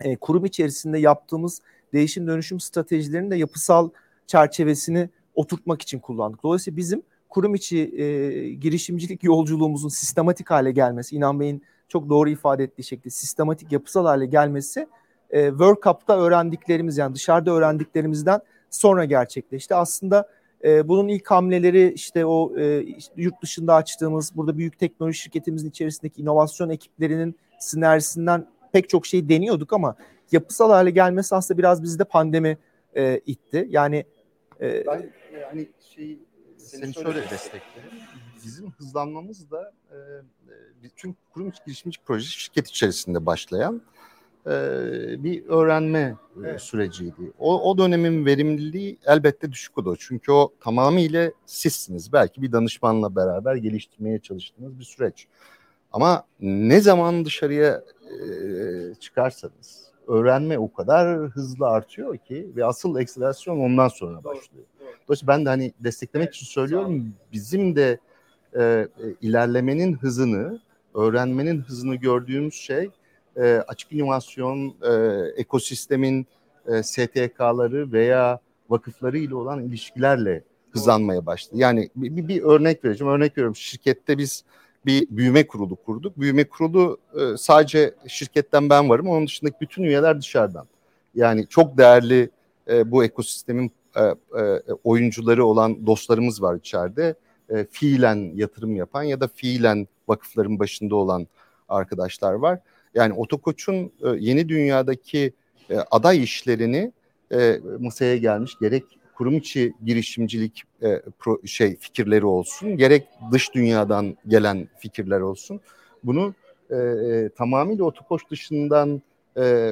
[0.00, 3.90] e, kurum içerisinde yaptığımız değişim dönüşüm stratejilerinin de yapısal
[4.26, 6.42] çerçevesini oturtmak için kullandık.
[6.42, 8.04] Dolayısıyla bizim kurum içi e,
[8.54, 14.26] girişimcilik yolculuğumuzun sistematik hale gelmesi, İnan Bey'in çok doğru ifade ettiği şekilde sistematik yapısal hale
[14.26, 14.88] gelmesi
[15.30, 19.74] e, World Cup'ta öğrendiklerimiz yani dışarıda öğrendiklerimizden sonra gerçekleşti.
[19.74, 20.28] Aslında
[20.64, 26.22] e, bunun ilk hamleleri işte o e, yurt dışında açtığımız burada büyük teknoloji şirketimizin içerisindeki
[26.22, 29.96] inovasyon ekiplerinin sinerjisinden pek çok şey deniyorduk ama
[30.32, 32.58] yapısal hale gelmesi aslında biraz bizi de pandemi
[32.96, 33.66] e, itti.
[33.70, 34.04] Yani
[34.60, 36.18] e, ben yani şey
[36.56, 37.90] seni şöyle desteklerim.
[38.44, 39.96] bizim hızlanmamız da e,
[40.96, 43.82] çünkü kurum içi girişimcilik projesi şirket içerisinde başlayan
[44.46, 44.52] e,
[45.24, 46.60] bir öğrenme evet.
[46.60, 47.32] süreciydi.
[47.38, 49.96] O, o dönemin verimliliği elbette düşük oldu.
[49.98, 52.12] Çünkü o tamamıyla sizsiniz.
[52.12, 55.26] Belki bir danışmanla beraber geliştirmeye çalıştığınız bir süreç.
[55.92, 63.60] Ama ne zaman dışarıya e, çıkarsanız öğrenme o kadar hızlı artıyor ki ve asıl ekselerasyon
[63.60, 64.64] ondan sonra başlıyor.
[65.08, 67.98] Dolayısıyla ben de hani desteklemek evet, için söylüyorum bizim de
[68.56, 68.88] e,
[69.20, 70.60] ilerlemenin hızını,
[70.94, 72.90] öğrenmenin hızını gördüğümüz şey
[73.36, 74.92] e, açık inovasyon e,
[75.36, 76.26] ekosistemin
[76.66, 81.56] e, STK'ları veya vakıfları ile olan ilişkilerle hızlanmaya başladı.
[81.58, 83.12] Yani bir, bir, örnek vereceğim.
[83.12, 84.44] Örnek veriyorum şirkette biz
[84.86, 86.20] bir büyüme kurulu kurduk.
[86.20, 89.08] Büyüme kurulu e, sadece şirketten ben varım.
[89.08, 90.66] Onun dışındaki bütün üyeler dışarıdan.
[91.14, 92.30] Yani çok değerli
[92.70, 94.02] e, bu ekosistemin e,
[94.40, 97.14] e, oyuncuları olan dostlarımız var içeride.
[97.48, 101.26] E, fiilen yatırım yapan ya da fiilen vakıfların başında olan
[101.68, 102.60] arkadaşlar var.
[102.94, 105.32] Yani Otokoç'un e, yeni dünyadaki
[105.70, 106.92] e, aday işlerini
[107.32, 110.62] e, masaya gelmiş gerek kurum içi girişimcilik
[111.44, 115.60] şey fikirleri olsun, gerek dış dünyadan gelen fikirler olsun.
[116.04, 116.34] Bunu
[116.70, 119.02] e, e, tamamıyla Otokoç dışından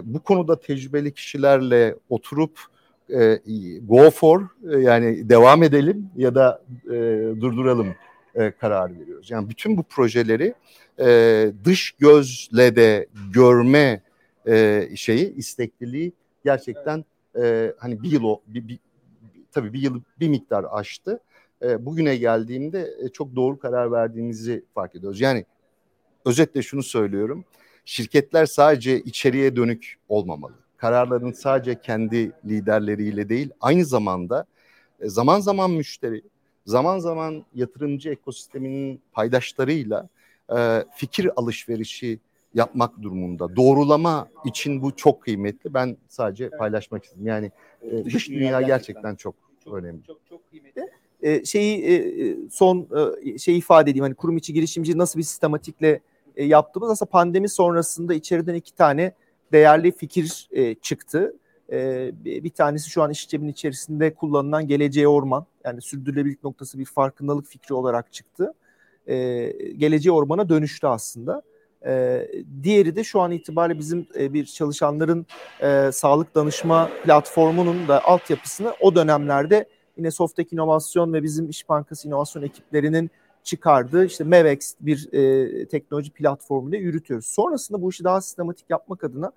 [0.05, 2.59] bu konuda tecrübeli kişilerle oturup
[3.83, 4.43] go for
[4.79, 6.91] yani devam edelim ya da e,
[7.41, 7.95] durduralım
[8.35, 9.31] e, karar veriyoruz.
[9.31, 10.55] Yani bütün bu projeleri
[11.01, 14.03] e, dış gözle de görme
[14.47, 16.13] e, şeyi istekliliği
[16.45, 17.05] gerçekten
[17.43, 18.79] e, hani bir yıl o bir, bir,
[19.53, 21.21] tabii bir yıl bir miktar aştı.
[21.63, 25.21] E, bugüne geldiğimde e, çok doğru karar verdiğimizi fark ediyoruz.
[25.21, 25.45] Yani
[26.25, 27.45] özetle şunu söylüyorum.
[27.85, 30.53] Şirketler sadece içeriye dönük olmamalı.
[30.77, 34.47] Kararların sadece kendi liderleriyle değil, aynı zamanda
[35.01, 36.23] e, zaman zaman müşteri,
[36.67, 40.09] zaman zaman yatırımcı ekosisteminin paydaşlarıyla
[40.57, 42.19] e, fikir alışverişi
[42.55, 43.57] yapmak durumunda.
[43.57, 45.75] Doğrulama için bu çok kıymetli.
[45.75, 47.27] Ben sadece paylaşmak istedim.
[47.27, 47.51] Yani
[47.83, 50.03] e, dış dünya gerçekten, gerçekten çok, çok önemli.
[50.07, 50.89] Çok çok kıymetli.
[51.23, 52.89] E, şeyi e, son
[53.25, 54.03] e, şey ifade edeyim.
[54.03, 56.01] Hani kurum içi girişimci nasıl bir sistematikle
[56.37, 59.13] e, yaptığımız aslında pandemi sonrasında içeriden iki tane
[59.53, 61.35] değerli fikir e, çıktı.
[61.73, 65.47] E, bir tanesi şu an işçemin içerisinde kullanılan geleceğe orman.
[65.65, 68.55] Yani sürdürülebilirlik noktası bir farkındalık fikri olarak çıktı.
[69.07, 69.15] E,
[69.77, 71.43] geleceğe ormana dönüştü aslında.
[71.87, 72.27] E,
[72.63, 75.27] diğeri de şu an itibariyle bizim e, bir çalışanların
[75.61, 82.09] e, sağlık danışma platformunun da altyapısını o dönemlerde yine Softek İnovasyon ve bizim İş Bankası
[82.09, 83.11] İnovasyon ekiplerinin
[83.45, 87.27] çıkardığı işte Mevex bir e, teknoloji platformuyla yürütüyoruz.
[87.27, 89.33] Sonrasında bu işi daha sistematik yapmak adına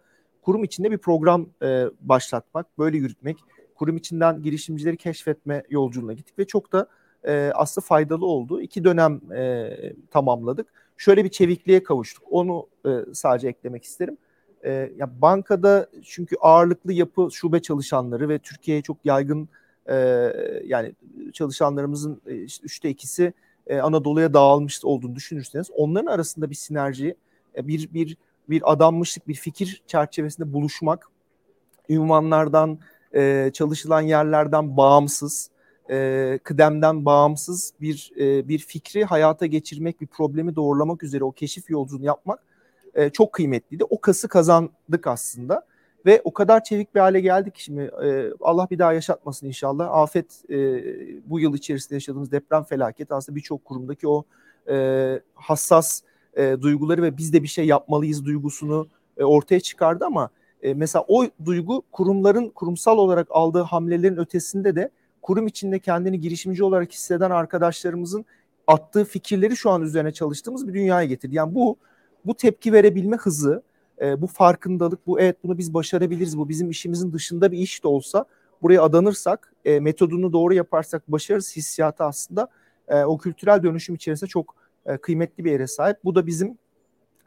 [0.45, 3.37] kurum içinde bir program e, başlatmak, böyle yürütmek,
[3.75, 6.87] kurum içinden girişimcileri keşfetme yolculuğuna gittik ve çok da
[7.27, 8.61] e, aslında faydalı oldu.
[8.61, 9.69] İki dönem e,
[10.11, 10.67] tamamladık.
[10.97, 12.23] Şöyle bir çevikliğe kavuştuk.
[12.29, 14.17] Onu e, sadece eklemek isterim.
[14.63, 19.49] E, ya bankada çünkü ağırlıklı yapı şube çalışanları ve Türkiye'ye çok yaygın
[19.89, 19.95] e,
[20.65, 20.93] yani
[21.33, 23.33] çalışanlarımızın e, üçte ikisi
[23.67, 27.15] e, Anadolu'ya dağılmış olduğunu düşünürseniz onların arasında bir sinerji,
[27.57, 28.17] e, bir bir
[28.49, 31.07] bir adanmışlık, bir fikir çerçevesinde buluşmak,
[31.89, 32.79] ünvanlardan,
[33.15, 35.49] e, çalışılan yerlerden bağımsız,
[35.89, 41.69] e, kıdemden bağımsız bir e, bir fikri hayata geçirmek, bir problemi doğrulamak üzere o keşif
[41.69, 42.39] yolculuğunu yapmak
[42.95, 43.83] e, çok kıymetliydi.
[43.83, 45.65] O kası kazandık aslında
[46.05, 49.91] ve o kadar çevik bir hale geldik ki şimdi e, Allah bir daha yaşatmasın inşallah.
[49.91, 50.55] Afet e,
[51.29, 54.23] bu yıl içerisinde yaşadığımız deprem felaketi aslında birçok kurumdaki o
[54.69, 56.01] e, hassas
[56.35, 60.29] e, duyguları ve biz de bir şey yapmalıyız duygusunu e, ortaya çıkardı ama
[60.61, 64.89] e, mesela o duygu kurumların kurumsal olarak aldığı hamlelerin ötesinde de
[65.21, 68.25] kurum içinde kendini girişimci olarak hisseden arkadaşlarımızın
[68.67, 71.35] attığı fikirleri şu an üzerine çalıştığımız bir dünyaya getirdi.
[71.35, 71.77] Yani bu
[72.25, 73.63] bu tepki verebilme hızı,
[74.01, 77.87] e, bu farkındalık, bu evet bunu biz başarabiliriz, bu bizim işimizin dışında bir iş de
[77.87, 78.25] olsa
[78.61, 82.47] buraya adanırsak, e, metodunu doğru yaparsak başarırız hissiyatı aslında
[82.87, 85.97] e, o kültürel dönüşüm içerisinde çok e, kıymetli bir yere sahip.
[86.03, 86.57] Bu da bizim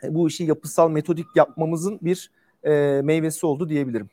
[0.03, 2.31] e, bu işi yapısal metodik yapmamızın bir
[2.65, 4.11] e, meyvesi oldu diyebilirim.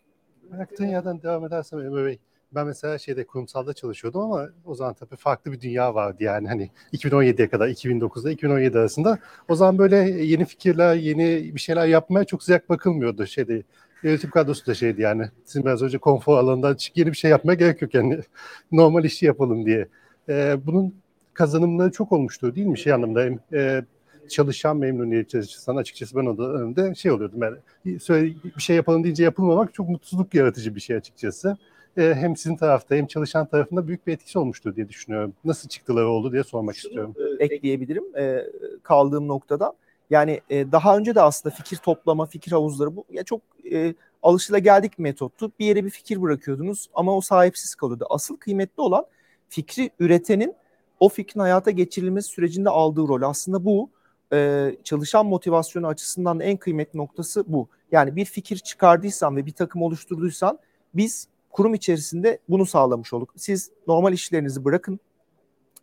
[0.52, 2.20] Bıraktığın yerden devam edersem Emre Bey.
[2.52, 6.70] Ben mesela şeyde kurumsalda çalışıyordum ama o zaman tabii farklı bir dünya vardı yani hani
[6.94, 12.44] 2017'ye kadar 2009'da 2017 arasında o zaman böyle yeni fikirler, yeni bir şeyler yapmaya çok
[12.44, 13.64] sıcak bakılmıyordu şeyde.
[14.04, 15.30] Yönetim kadrosu da şeydi yani.
[15.46, 18.20] Sizin biraz önce konfor alanından çık yeni bir şey yapmaya gerek yok yani.
[18.72, 19.88] Normal işi yapalım diye.
[20.30, 20.96] Ee, bunun
[21.36, 23.30] kazanımları çok olmuştu değil mi şey anlamda?
[23.54, 23.86] E,
[24.30, 27.39] çalışan memnuniyeti açısından açıkçası ben o dönemde şey oluyordum.
[27.43, 31.58] Yani söyle, bir şey yapalım deyince yapılmamak çok mutsuzluk yaratıcı bir şey açıkçası.
[31.98, 35.34] Ee, hem sizin tarafta hem çalışan tarafında büyük bir etkisi olmuştur diye düşünüyorum.
[35.45, 37.15] Nasıl çıktıları oldu diye sormak Şunu, istiyorum.
[37.39, 38.45] E, ekleyebilirim e,
[38.84, 39.74] kaldığım noktada.
[40.10, 43.93] Yani e, daha önce de aslında fikir toplama, fikir havuzları bu ya çok e,
[44.24, 45.52] alışılageldik metottu.
[45.60, 48.06] Bir yere bir fikir bırakıyordunuz ama o sahipsiz kalıyordu.
[48.10, 49.06] Asıl kıymetli olan
[49.50, 50.56] fikri üretenin
[51.00, 53.22] o fikrin hayata geçirilmesi sürecinde aldığı rol.
[53.22, 53.90] Aslında bu
[54.34, 57.68] e, çalışan motivasyonu açısından en kıymetli noktası bu.
[57.92, 60.60] Yani bir fikir çıkardıysan ve bir takım oluşturduysan
[60.94, 63.34] biz kurum içerisinde bunu sağlamış olduk.
[63.36, 65.00] Siz normal işlerinizi bırakın.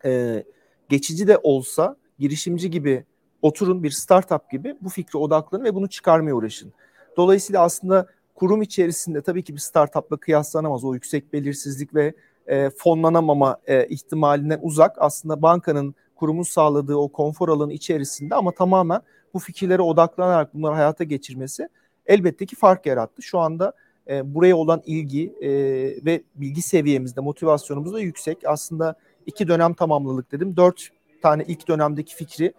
[0.05, 0.43] E,
[0.89, 3.05] geçici de olsa girişimci gibi
[3.41, 6.73] oturun bir startup gibi bu fikre odaklanın ve bunu çıkarmaya uğraşın.
[7.17, 12.13] Dolayısıyla aslında kurum içerisinde tabii ki bir startupla kıyaslanamaz o yüksek belirsizlik ve
[12.47, 19.01] e, fonlanamama e, ihtimalinden uzak aslında bankanın kurumun sağladığı o konfor alanı içerisinde ama tamamen
[19.33, 21.69] bu fikirlere odaklanarak bunları hayata geçirmesi
[22.05, 23.21] elbette ki fark yarattı.
[23.21, 23.73] Şu anda
[24.09, 25.49] e, buraya olan ilgi e,
[26.05, 28.37] ve bilgi seviyemizde, motivasyonumuz da yüksek.
[28.45, 30.57] Aslında iki dönem tamamladık dedim.
[30.57, 30.89] Dört
[31.21, 32.53] tane ilk dönemdeki fikri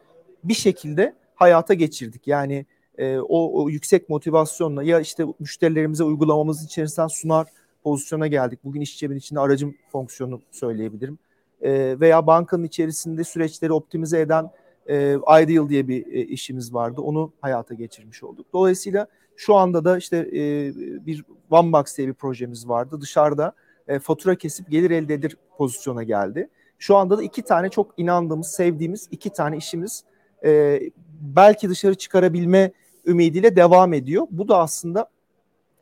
[0.44, 2.26] bir şekilde hayata geçirdik.
[2.26, 2.66] Yani
[2.98, 7.46] e, o, o yüksek motivasyonla ya işte müşterilerimize uygulamamız içerisinden sunar
[7.84, 8.58] pozisyona geldik.
[8.64, 11.18] Bugün iş cebinin içinde aracım fonksiyonu söyleyebilirim.
[11.62, 14.50] E, veya bankanın içerisinde süreçleri optimize eden
[14.88, 17.00] e, Ideal diye bir e, işimiz vardı.
[17.00, 18.46] Onu hayata geçirmiş olduk.
[18.52, 20.72] Dolayısıyla şu anda da işte e,
[21.06, 23.00] bir OneBox diye bir projemiz vardı.
[23.00, 23.52] Dışarıda
[23.88, 26.48] e, fatura kesip gelir elde edir pozisyona geldi.
[26.78, 30.04] Şu anda da iki tane çok inandığımız, sevdiğimiz iki tane işimiz
[30.44, 30.80] e,
[31.20, 32.72] belki dışarı çıkarabilme
[33.06, 34.26] ümidiyle devam ediyor.
[34.30, 35.08] Bu da aslında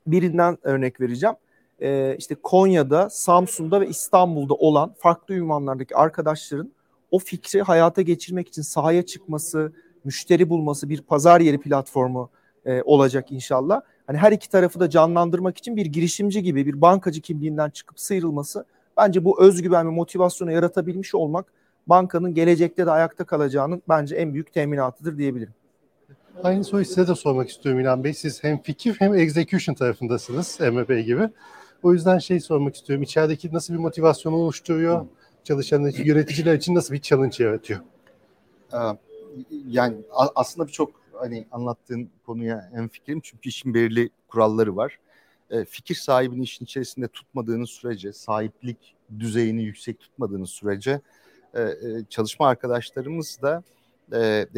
[0.07, 1.35] birinden örnek vereceğim.
[1.83, 6.73] E, işte Konya'da, Samsun'da ve İstanbul'da olan farklı ünvanlardaki arkadaşların
[7.11, 9.73] o fikri hayata geçirmek için sahaya çıkması,
[10.05, 12.31] müşteri bulması, bir pazar yeri platformu
[12.66, 13.81] e, olacak inşallah.
[14.07, 18.64] Hani her iki tarafı da canlandırmak için bir girişimci gibi bir bankacı kimliğinden çıkıp sıyrılması
[18.97, 21.47] bence bu özgüven ve motivasyonu yaratabilmiş olmak
[21.87, 25.55] bankanın gelecekte de ayakta kalacağının bence en büyük teminatıdır diyebilirim.
[26.42, 28.14] Aynı soruyu size de sormak istiyorum İlhan Bey.
[28.14, 31.29] Siz hem fikir hem execution tarafındasınız MEP gibi.
[31.83, 33.03] O yüzden şey sormak istiyorum.
[33.03, 35.07] İçerideki nasıl bir motivasyon oluşturuyor?
[35.45, 37.81] Çalışan yöneticiler için nasıl bir challenge yaratıyor?
[39.66, 39.97] Yani
[40.35, 44.99] aslında birçok hani anlattığın konuya en fikrim çünkü işin belirli kuralları var.
[45.68, 51.01] Fikir sahibini işin içerisinde tutmadığınız sürece, sahiplik düzeyini yüksek tutmadığınız sürece
[52.09, 53.62] çalışma arkadaşlarımız da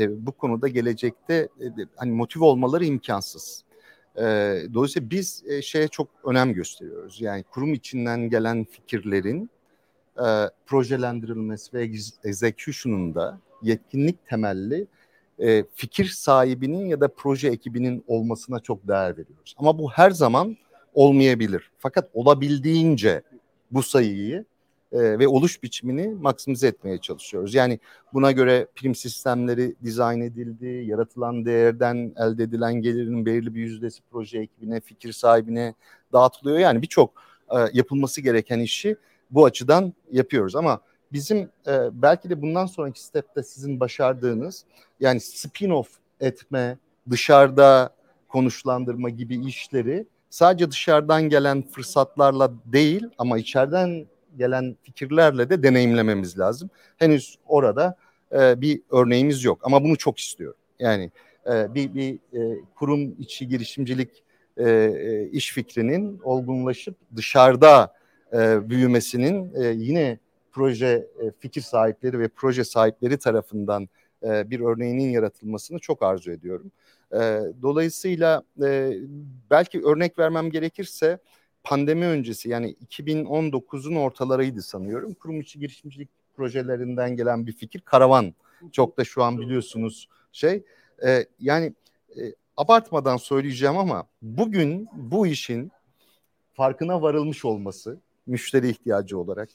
[0.08, 1.48] bu konuda gelecekte
[1.96, 3.64] hani motive olmaları imkansız.
[4.74, 7.20] Dolayısıyla biz şeye çok önem gösteriyoruz.
[7.20, 9.50] Yani kurum içinden gelen fikirlerin
[10.66, 11.90] projelendirilmesi ve
[12.24, 14.86] execution'unda yetkinlik temelli
[15.74, 19.54] fikir sahibinin ya da proje ekibinin olmasına çok değer veriyoruz.
[19.58, 20.56] Ama bu her zaman
[20.94, 21.70] olmayabilir.
[21.78, 23.22] Fakat olabildiğince
[23.70, 24.44] bu sayıyı
[24.94, 27.54] e, ve oluş biçimini maksimize etmeye çalışıyoruz.
[27.54, 27.78] Yani
[28.12, 34.38] buna göre prim sistemleri dizayn edildi, yaratılan değerden elde edilen gelirin belirli bir yüzdesi proje
[34.38, 35.74] ekibine, fikir sahibine
[36.12, 36.58] dağıtılıyor.
[36.58, 38.96] Yani birçok e, yapılması gereken işi
[39.30, 40.80] bu açıdan yapıyoruz ama
[41.12, 44.64] bizim e, belki de bundan sonraki stepte sizin başardığınız
[45.00, 45.86] yani spin-off
[46.20, 46.78] etme,
[47.10, 47.94] dışarıda
[48.28, 56.70] konuşlandırma gibi işleri sadece dışarıdan gelen fırsatlarla değil ama içeriden gelen fikirlerle de deneyimlememiz lazım.
[56.96, 57.96] Henüz orada
[58.32, 60.58] e, bir örneğimiz yok ama bunu çok istiyorum.
[60.78, 61.10] Yani
[61.46, 64.24] e, bir, bir e, kurum içi girişimcilik
[64.56, 67.94] e, e, iş fikrinin olgunlaşıp dışarıda
[68.32, 70.18] e, büyümesinin e, yine
[70.52, 73.88] proje e, fikir sahipleri ve proje sahipleri tarafından
[74.22, 76.72] e, bir örneğinin yaratılmasını çok arzu ediyorum.
[77.12, 78.92] E, dolayısıyla e,
[79.50, 81.18] belki örnek vermem gerekirse
[81.64, 85.14] pandemi öncesi yani 2019'un ortalarıydı sanıyorum.
[85.14, 88.34] Kurum içi girişimcilik projelerinden gelen bir fikir karavan.
[88.72, 90.62] Çok da şu an biliyorsunuz şey.
[91.06, 91.74] E, yani
[92.16, 92.22] e,
[92.56, 95.72] abartmadan söyleyeceğim ama bugün bu işin
[96.52, 99.48] farkına varılmış olması müşteri ihtiyacı olarak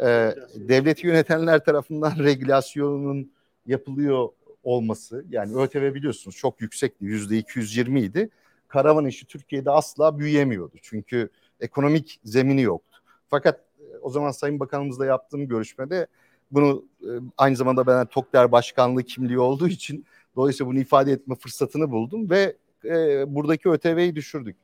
[0.00, 3.32] e, devleti yönetenler tarafından regülasyonun
[3.66, 4.28] yapılıyor
[4.62, 8.30] olması yani ÖTV biliyorsunuz çok yüksekti yüzde 220 idi
[8.70, 10.76] karavan işi Türkiye'de asla büyüyemiyordu.
[10.82, 12.98] Çünkü ekonomik zemini yoktu.
[13.28, 16.06] Fakat e, o zaman Sayın Bakanımızla yaptığım görüşmede
[16.50, 20.04] bunu e, aynı zamanda ben TOKDER Başkanlığı kimliği olduğu için
[20.36, 24.56] dolayısıyla bunu ifade etme fırsatını buldum ve e, buradaki ÖTV'yi düşürdük.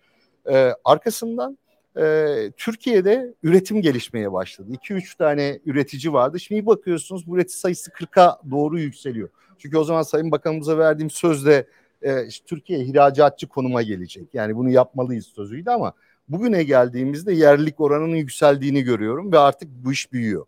[0.51, 1.59] E, arkasından
[1.99, 2.27] e,
[2.57, 4.73] Türkiye'de üretim gelişmeye başladı.
[4.73, 6.41] 2-3 tane üretici vardı.
[6.41, 9.29] Şimdi bakıyorsunuz bu üretici sayısı 40'a doğru yükseliyor.
[9.59, 11.67] Çünkü o zaman Sayın Bakanımıza verdiğim sözde
[12.07, 14.29] e, işte Türkiye ihracatçı konuma gelecek.
[14.35, 15.93] Yani bunu yapmalıyız sözüydü ama
[16.29, 20.47] bugüne geldiğimizde yerlilik oranının yükseldiğini görüyorum ve artık bu iş büyüyor.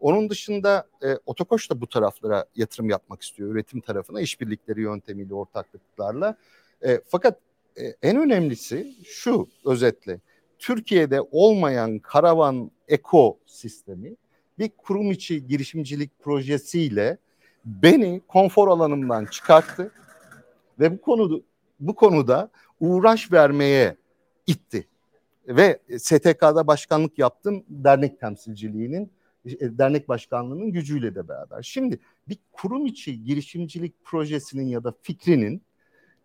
[0.00, 3.50] Onun dışında e, Otokoş da bu taraflara yatırım yapmak istiyor.
[3.50, 6.36] Üretim tarafına işbirlikleri yöntemiyle, ortaklıklarla.
[6.86, 7.38] E, fakat
[7.76, 10.20] e, en önemlisi şu özetle.
[10.58, 14.16] Türkiye'de olmayan karavan ekosistemi
[14.58, 17.18] bir kurum içi girişimcilik projesiyle
[17.64, 19.92] beni konfor alanımdan çıkarttı
[20.80, 21.42] ve bu konuda
[21.80, 22.50] bu konuda
[22.80, 23.96] uğraş vermeye
[24.46, 24.86] itti.
[25.48, 29.10] Ve STK'da başkanlık yaptım dernek temsilciliğinin
[29.46, 31.62] e, dernek başkanlığının gücüyle de beraber.
[31.62, 31.98] Şimdi
[32.28, 35.62] bir kurum içi girişimcilik projesinin ya da fikrinin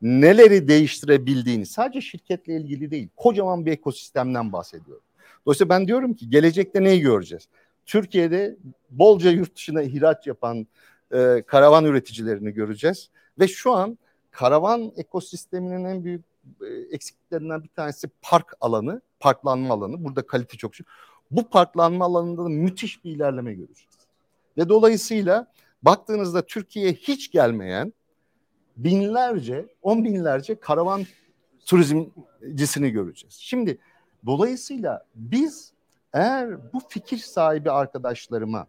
[0.01, 5.03] neleri değiştirebildiğini sadece şirketle ilgili değil kocaman bir ekosistemden bahsediyorum.
[5.45, 7.47] Dolayısıyla ben diyorum ki gelecekte neyi göreceğiz?
[7.85, 8.57] Türkiye'de
[8.89, 10.67] bolca yurt dışına ihraç yapan
[11.13, 13.97] e, karavan üreticilerini göreceğiz ve şu an
[14.31, 16.25] karavan ekosisteminin en büyük
[16.61, 20.03] e, eksikliklerinden bir tanesi park alanı, parklanma alanı.
[20.03, 20.87] Burada kalite çok düşük.
[21.31, 23.97] Bu parklanma alanında da müthiş bir ilerleme göreceğiz.
[24.57, 25.47] Ve dolayısıyla
[25.83, 27.93] baktığınızda Türkiye'ye hiç gelmeyen
[28.77, 31.05] binlerce, on binlerce karavan
[31.65, 33.35] turizmcisini göreceğiz.
[33.39, 33.77] Şimdi
[34.25, 35.73] dolayısıyla biz
[36.13, 38.67] eğer bu fikir sahibi arkadaşlarıma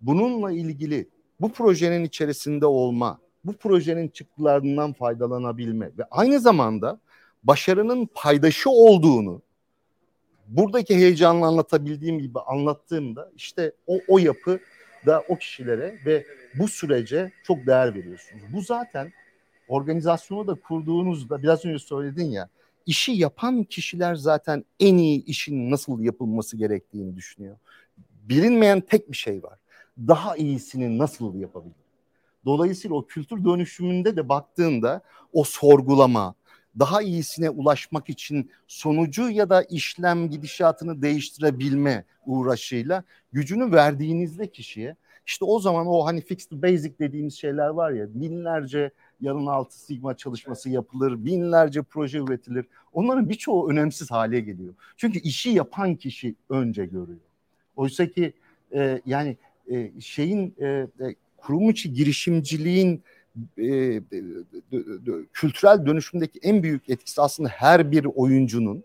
[0.00, 1.08] bununla ilgili
[1.40, 3.18] bu projenin içerisinde olma,
[3.48, 7.00] bu projenin çıktılarından faydalanabilme ve aynı zamanda
[7.42, 9.42] başarının paydaşı olduğunu
[10.48, 14.60] buradaki heyecanla anlatabildiğim gibi anlattığımda işte o, o yapı
[15.06, 18.42] da o kişilere ve bu sürece çok değer veriyorsunuz.
[18.52, 19.12] Bu zaten
[19.68, 22.48] organizasyonu da kurduğunuzda biraz önce söyledin ya
[22.86, 27.56] işi yapan kişiler zaten en iyi işin nasıl yapılması gerektiğini düşünüyor.
[28.28, 29.58] Bilinmeyen tek bir şey var.
[29.98, 31.87] Daha iyisini nasıl yapabilir?
[32.44, 36.34] Dolayısıyla o kültür dönüşümünde de baktığında o sorgulama,
[36.78, 44.96] daha iyisine ulaşmak için sonucu ya da işlem gidişatını değiştirebilme uğraşıyla gücünü verdiğinizde kişiye
[45.28, 50.16] işte o zaman o hani fixed basic dediğimiz şeyler var ya binlerce yarın altı sigma
[50.16, 52.66] çalışması yapılır, binlerce proje üretilir.
[52.92, 54.74] Onların birçoğu önemsiz hale geliyor.
[54.96, 57.18] Çünkü işi yapan kişi önce görüyor.
[57.76, 58.32] Oysa ki
[58.74, 59.36] e, yani
[59.70, 60.66] e, şeyin e,
[61.00, 63.02] e kurum içi girişimciliğin
[63.58, 64.00] e,
[65.32, 68.84] kültürel dönüşümdeki en büyük etkisi aslında her bir oyuncunun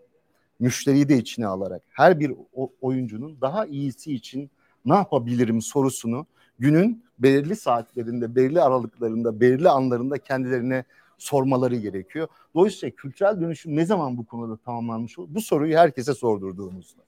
[0.60, 2.32] müşteriyi de içine alarak her bir
[2.80, 4.50] oyuncunun daha iyisi için
[4.84, 6.26] ne yapabilirim sorusunu
[6.58, 10.84] günün belirli saatlerinde, belirli aralıklarında, belirli anlarında kendilerine
[11.18, 12.28] sormaları gerekiyor.
[12.54, 15.28] Dolayısıyla kültürel dönüşüm ne zaman bu konuda tamamlanmış olur?
[15.30, 17.02] Bu soruyu herkese sordurduğumuzda.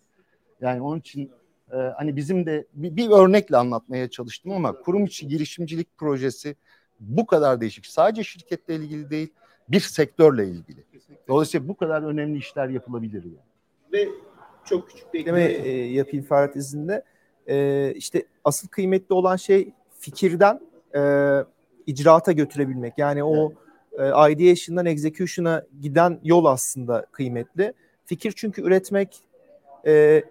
[0.61, 1.30] Yani onun için
[1.73, 6.57] e, hani bizim de bir, bir örnekle anlatmaya çalıştım ama kurum içi girişimcilik projesi
[7.01, 7.87] bu kadar değişik.
[7.87, 9.33] Sadece şirketle ilgili değil,
[9.69, 10.85] bir sektörle ilgili.
[11.29, 13.37] Dolayısıyla bu kadar önemli işler yapılabilir yani.
[13.93, 14.09] Ve
[14.64, 17.05] çok küçük bir ekleme e, yapayım Ferhat izinde.
[17.49, 20.61] E, işte asıl kıymetli olan şey fikirden
[20.95, 21.01] e,
[21.87, 22.95] icraata götürebilmek.
[22.99, 23.53] Yani o
[23.93, 27.73] e, ideation'dan execution'a giden yol aslında kıymetli.
[28.05, 29.21] Fikir çünkü üretmek
[29.85, 30.23] e, e,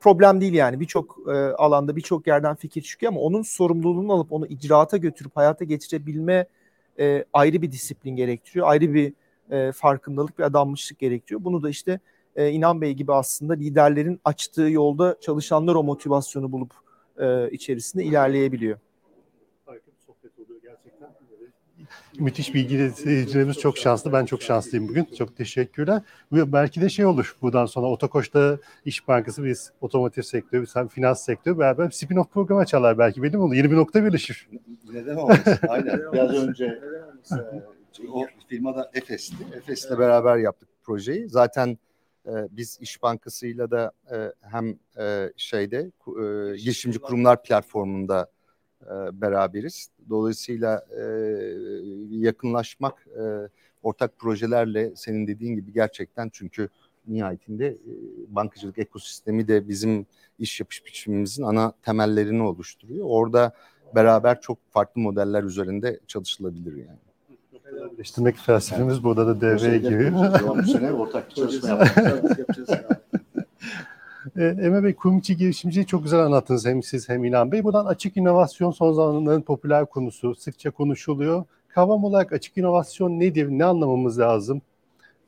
[0.00, 0.80] problem değil yani.
[0.80, 5.64] Birçok e, alanda birçok yerden fikir çıkıyor ama onun sorumluluğunu alıp onu icraata götürüp hayata
[5.64, 6.46] geçirebilme
[6.98, 8.68] e, ayrı bir disiplin gerektiriyor.
[8.68, 9.12] Ayrı bir
[9.50, 11.44] e, farkındalık ve adanmışlık gerektiriyor.
[11.44, 12.00] Bunu da işte
[12.36, 16.72] e, İnan Bey gibi aslında liderlerin açtığı yolda çalışanlar o motivasyonu bulup
[17.18, 18.78] e, içerisinde ilerleyebiliyor.
[22.18, 24.12] Müthiş bilgi izleyicilerimiz çok şanslı.
[24.12, 25.04] Ben çok şanslıyım bugün.
[25.18, 26.02] Çok teşekkürler.
[26.32, 31.24] Ve belki de şey olur buradan sonra Otokoş'ta İş Bankası, biz otomotiv sektörü, sen finans
[31.24, 33.22] sektörü beraber spin-off programı açarlar belki.
[33.22, 33.54] Benim olur.
[33.54, 34.48] 20 nokta birleşir.
[34.92, 35.38] Neden olmaz?
[35.68, 36.12] Aynen.
[36.12, 36.80] Biraz önce
[38.12, 39.36] o firmada Efes'ti.
[39.56, 41.28] Efes'le beraber yaptık projeyi.
[41.28, 41.78] Zaten
[42.26, 48.30] e, biz İş Bankası'yla da e, hem e, şeyde e, girişimci kurumlar platformunda
[48.88, 49.88] e, beraberiz.
[50.10, 51.02] Dolayısıyla e,
[52.10, 53.48] yakınlaşmak e,
[53.82, 56.68] ortak projelerle senin dediğin gibi gerçekten çünkü
[57.06, 57.76] nihayetinde e,
[58.28, 60.06] bankacılık ekosistemi de bizim
[60.38, 63.06] iş yapış biçimimizin ana temellerini oluşturuyor.
[63.08, 63.52] Orada
[63.94, 66.98] beraber çok farklı modeller üzerinde çalışılabilir yani.
[67.92, 70.12] Birleştirmek felsefemiz burada da devreye giriyor.
[70.56, 72.68] Bu sene ortak çalışma yapacağız.
[74.38, 77.64] E, Emre Bey kurum içi girişimciliği çok güzel anlattınız hem siz hem İnan Bey.
[77.64, 80.34] Buradan açık inovasyon son zamanların popüler konusu.
[80.34, 81.44] Sıkça konuşuluyor.
[81.68, 83.48] Kavram olarak açık inovasyon nedir?
[83.48, 84.62] Ne anlamamız lazım?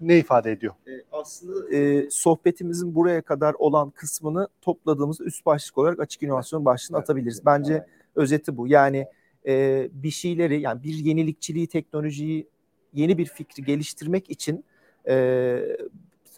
[0.00, 0.74] Ne ifade ediyor?
[0.86, 6.98] E, aslında e, sohbetimizin buraya kadar olan kısmını topladığımız üst başlık olarak açık inovasyon başlığını
[6.98, 7.46] atabiliriz.
[7.46, 8.68] Bence özeti bu.
[8.68, 9.06] Yani
[9.46, 12.48] e, bir şeyleri yani bir yenilikçiliği, teknolojiyi,
[12.94, 14.64] yeni bir fikri geliştirmek için
[15.08, 15.78] e,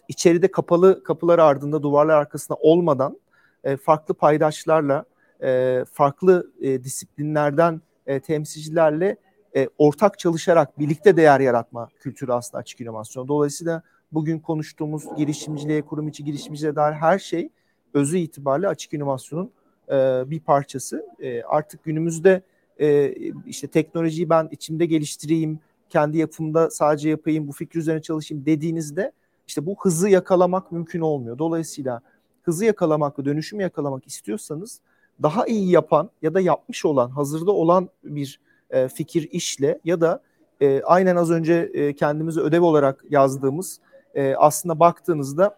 [0.07, 3.19] içeride kapalı kapılar ardında, duvarlar arkasında olmadan
[3.63, 5.05] e, farklı paydaşlarla,
[5.43, 9.17] e, farklı e, disiplinlerden e, temsilcilerle
[9.55, 13.27] e, ortak çalışarak birlikte değer yaratma kültürü aslında açık inovasyon.
[13.27, 17.49] Dolayısıyla bugün konuştuğumuz girişimciliğe, kurum içi girişimciliğe dair her şey
[17.93, 19.51] özü itibariyle açık inovasyonun
[19.89, 19.93] e,
[20.29, 21.05] bir parçası.
[21.19, 22.41] E, artık günümüzde
[22.79, 29.11] e, işte teknolojiyi ben içimde geliştireyim, kendi yapımda sadece yapayım, bu fikir üzerine çalışayım dediğinizde
[29.47, 31.37] işte bu hızı yakalamak mümkün olmuyor.
[31.37, 32.01] Dolayısıyla
[32.41, 34.79] hızı yakalamak ve dönüşümü yakalamak istiyorsanız
[35.21, 38.39] daha iyi yapan ya da yapmış olan, hazırda olan bir
[38.69, 40.21] e, fikir işle ya da
[40.61, 43.79] e, aynen az önce e, kendimize ödev olarak yazdığımız
[44.15, 45.57] e, aslında baktığınızda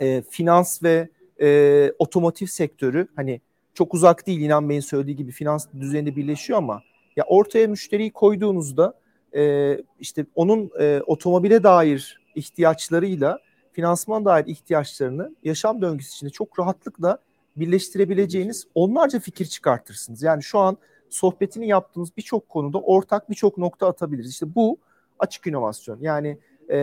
[0.00, 1.08] e, finans ve
[1.40, 3.40] e, otomotiv sektörü hani
[3.74, 6.82] çok uzak değil İnan Bey'in söylediği gibi finans düzeninde birleşiyor ama
[7.16, 8.94] ya ortaya müşteriyi koyduğunuzda
[9.36, 13.38] e, işte onun e, otomobile dair ihtiyaçlarıyla
[13.72, 17.18] finansman dair ihtiyaçlarını yaşam döngüsü içinde çok rahatlıkla
[17.56, 20.22] birleştirebileceğiniz onlarca fikir çıkartırsınız.
[20.22, 20.76] Yani şu an
[21.10, 24.30] sohbetini yaptığımız birçok konuda ortak birçok nokta atabiliriz.
[24.30, 24.78] İşte bu
[25.18, 25.98] açık inovasyon.
[26.00, 26.78] Yani e,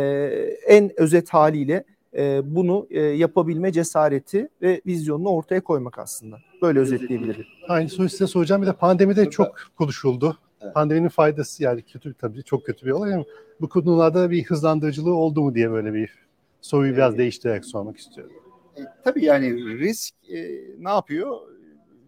[0.68, 1.84] en özet haliyle
[2.18, 6.38] e, bunu e, yapabilme cesareti ve vizyonunu ortaya koymak aslında.
[6.62, 7.46] Böyle özetleyebilirim.
[7.68, 8.62] Aynı soruyu size soracağım.
[8.62, 10.38] Bir de pandemide çok konuşuldu.
[10.66, 10.74] Evet.
[10.74, 13.26] Pandeminin faydası yani kötü tabii çok kötü bir olay ama
[13.62, 16.26] bu konularda bir hızlandırıcılığı oldu mu diye böyle bir
[16.62, 16.98] soruyu evet.
[16.98, 18.36] biraz değiştirerek sormak istiyorum.
[18.78, 20.40] E, tabii yani risk e,
[20.80, 21.38] ne yapıyor?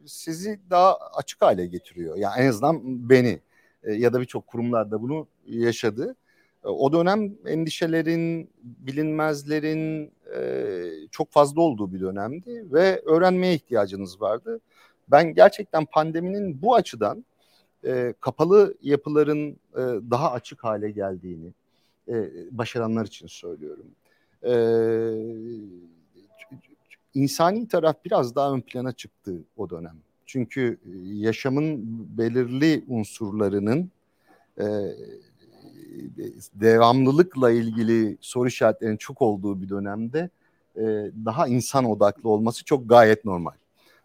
[0.06, 2.18] Sizi daha açık hale getiriyor.
[2.18, 3.40] Yani en azından beni
[3.84, 6.16] e, ya da birçok kurumlarda bunu yaşadı.
[6.66, 14.60] E, o dönem endişelerin, bilinmezlerin e, çok fazla olduğu bir dönemdi ve öğrenmeye ihtiyacınız vardı.
[15.12, 17.26] Ben gerçekten pandeminin bu açıdan
[17.88, 19.82] e, kapalı yapıların e,
[20.12, 21.54] daha açık hale geldiğini
[22.08, 23.86] e, başaranlar için söylüyorum.
[24.44, 24.54] E,
[27.14, 29.96] insani taraf biraz daha ön plana çıktı o dönem.
[30.26, 31.84] Çünkü yaşamın
[32.18, 33.92] belirli unsurlarının
[34.60, 34.66] e,
[36.54, 40.30] devamlılıkla ilgili soru işaretlerinin çok olduğu bir dönemde
[40.76, 40.82] e,
[41.26, 43.52] daha insan odaklı olması çok gayet normal.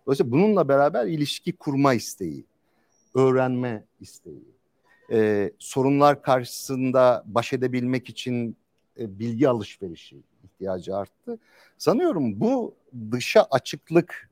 [0.06, 2.44] Dolayısıyla bununla beraber ilişki kurma isteği,
[3.14, 4.44] öğrenme isteği,
[5.12, 8.56] e, sorunlar karşısında baş edebilmek için
[8.98, 11.38] e, bilgi alışverişi ihtiyacı arttı.
[11.78, 12.74] Sanıyorum bu
[13.10, 14.30] dışa açıklık,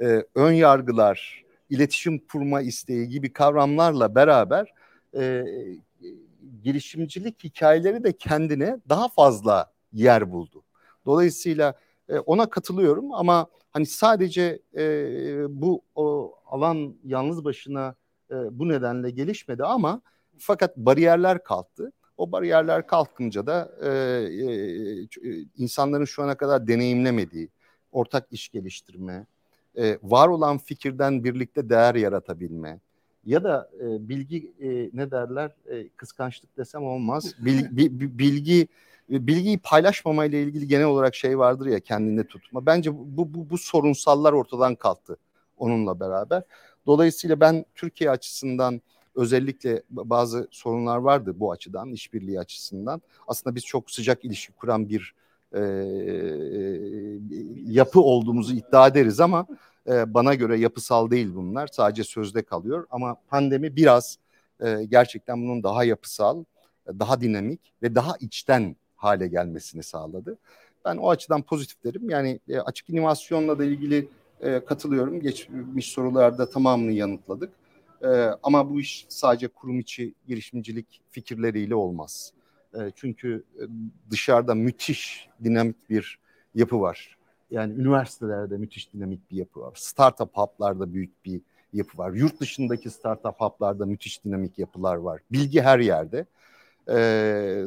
[0.00, 4.74] e, ön yargılar, iletişim kurma isteği gibi kavramlarla beraber
[5.16, 5.44] e,
[6.62, 10.62] girişimcilik hikayeleri de kendine daha fazla yer buldu.
[11.06, 11.74] Dolayısıyla
[12.08, 14.82] e, ona katılıyorum ama hani sadece e,
[15.48, 17.94] bu o alan yalnız başına
[18.32, 20.00] e, bu nedenle gelişmedi ama
[20.38, 21.92] fakat bariyerler kalktı.
[22.16, 27.48] O bariyerler kalkınca da e, e, insanların şu ana kadar deneyimlemediği
[27.92, 29.26] ortak iş geliştirme,
[29.76, 32.80] e, var olan fikirden birlikte değer yaratabilme,
[33.24, 37.34] ya da e, bilgi e, ne derler e, kıskançlık desem olmaz.
[37.38, 38.68] Bil, bi, bilgi
[39.08, 42.66] bilgiyi paylaşmama ile ilgili genel olarak şey vardır ya kendinde tutma.
[42.66, 45.16] Bence bu, bu, bu sorunsallar ortadan kalktı
[45.56, 46.42] onunla beraber.
[46.86, 48.80] Dolayısıyla ben Türkiye açısından
[49.14, 53.02] özellikle bazı sorunlar vardı bu açıdan, işbirliği açısından.
[53.28, 55.14] Aslında biz çok sıcak ilişki kuran bir
[55.54, 55.60] e,
[57.66, 59.46] yapı olduğumuzu iddia ederiz ama
[59.88, 61.66] e, bana göre yapısal değil bunlar.
[61.72, 64.18] Sadece sözde kalıyor ama pandemi biraz
[64.60, 66.44] e, gerçekten bunun daha yapısal,
[66.88, 70.38] daha dinamik ve daha içten hale gelmesini sağladı.
[70.84, 72.10] Ben o açıdan pozitif derim.
[72.10, 74.08] Yani e, açık inovasyonla da ilgili
[74.42, 75.20] e, katılıyorum.
[75.20, 77.52] Geçmiş sorularda tamamını yanıtladık.
[78.02, 78.08] E,
[78.42, 82.32] ama bu iş sadece kurum içi girişimcilik fikirleriyle olmaz.
[82.74, 83.62] E, çünkü e,
[84.10, 86.18] dışarıda müthiş dinamik bir
[86.54, 87.16] yapı var.
[87.50, 89.72] Yani üniversitelerde müthiş dinamik bir yapı var.
[89.76, 91.40] Startup hub'larda büyük bir
[91.72, 92.12] yapı var.
[92.12, 95.20] Yurt dışındaki startup hub'larda müthiş dinamik yapılar var.
[95.32, 96.26] Bilgi her yerde.
[96.88, 96.94] E,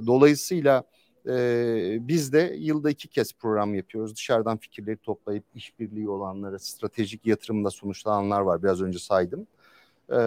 [0.07, 0.84] dolayısıyla
[1.28, 4.15] e, biz de yılda iki kez program yapıyoruz.
[4.15, 8.63] Dışarıdan fikirleri toplayıp işbirliği olanlara, stratejik yatırımla sonuçlananlar var.
[8.63, 9.47] Biraz önce saydım.
[10.09, 10.19] E,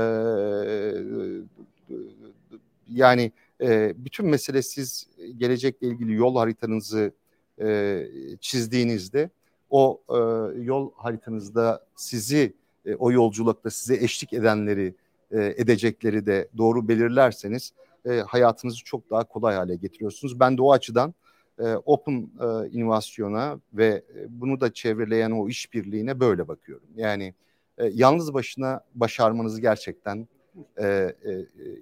[2.90, 7.12] yani e, bütün mesele siz gelecekle ilgili yol haritanızı
[7.60, 8.06] e,
[8.40, 9.30] çizdiğinizde
[9.70, 10.16] o e,
[10.62, 12.52] yol haritanızda sizi
[12.86, 14.94] e, o yolculukta size eşlik edenleri
[15.30, 17.72] e, edecekleri de doğru belirlerseniz
[18.06, 20.40] e, hayatınızı çok daha kolay hale getiriyorsunuz.
[20.40, 21.14] Ben de o açıdan
[21.58, 26.88] e, open e, inovasyona ve e, bunu da çevreleyen o işbirliğine böyle bakıyorum.
[26.96, 27.34] Yani
[27.78, 30.28] e, yalnız başına başarmanız gerçekten
[30.76, 31.14] e, e,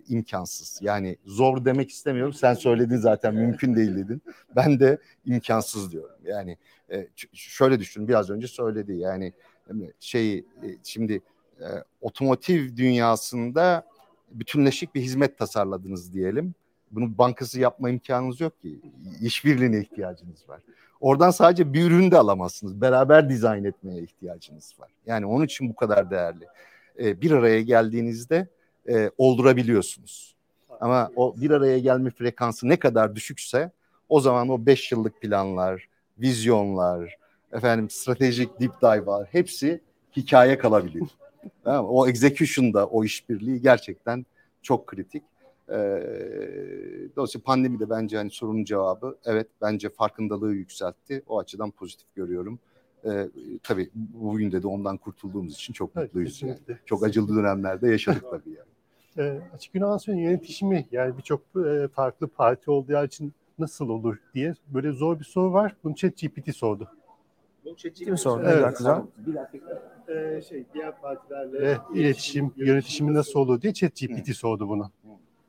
[0.08, 0.78] imkansız.
[0.82, 2.32] Yani zor demek istemiyorum.
[2.32, 4.22] Sen söyledin zaten mümkün değil dedin.
[4.56, 6.16] Ben de imkansız diyorum.
[6.24, 6.56] Yani
[6.90, 8.92] e, şöyle düşün biraz önce söyledi.
[8.92, 9.32] Yani
[10.00, 10.44] şey
[10.82, 11.20] şimdi
[11.60, 11.66] e,
[12.00, 13.86] otomotiv dünyasında
[14.32, 16.54] bütünleşik bir hizmet tasarladınız diyelim.
[16.90, 18.80] Bunu bankası yapma imkanınız yok ki.
[19.20, 20.60] İşbirliğine ihtiyacınız var.
[21.00, 22.80] Oradan sadece bir ürün de alamazsınız.
[22.80, 24.90] Beraber dizayn etmeye ihtiyacınız var.
[25.06, 26.44] Yani onun için bu kadar değerli.
[26.98, 28.48] E, bir araya geldiğinizde
[28.88, 30.36] e, oldurabiliyorsunuz.
[30.80, 33.70] Ama o bir araya gelme frekansı ne kadar düşükse
[34.08, 37.16] o zaman o beş yıllık planlar, vizyonlar,
[37.52, 39.80] efendim stratejik deep dive'lar hepsi
[40.16, 41.02] hikaye kalabilir.
[41.64, 44.26] Tamam O execution'da o işbirliği gerçekten
[44.62, 45.22] çok kritik.
[45.68, 45.74] Ee,
[47.16, 51.22] dolayısıyla pandemi de bence hani sorunun cevabı evet bence farkındalığı yükseltti.
[51.26, 52.58] O açıdan pozitif görüyorum.
[53.04, 53.28] Ee,
[53.62, 56.42] tabii bugün de de ondan kurtulduğumuz için çok evet, mutluyuz.
[56.42, 56.58] Yani.
[56.86, 59.28] Çok acılı dönemlerde yaşadık tabii yani.
[59.28, 64.92] E, açık inovasyon yönetişimi yani birçok e, farklı parti olduğu için nasıl olur diye böyle
[64.92, 65.76] zor bir soru var.
[65.84, 66.88] Bunu ChatGPT sordu.
[67.74, 68.44] ChatGPT mi sordu?
[68.46, 68.80] Evet.
[69.26, 69.82] Bir dakika.
[70.08, 74.90] Ee, şey diğer partilerle e, iletişim, yönetişimi nasıl olur diye ChatGPT sordu bunu.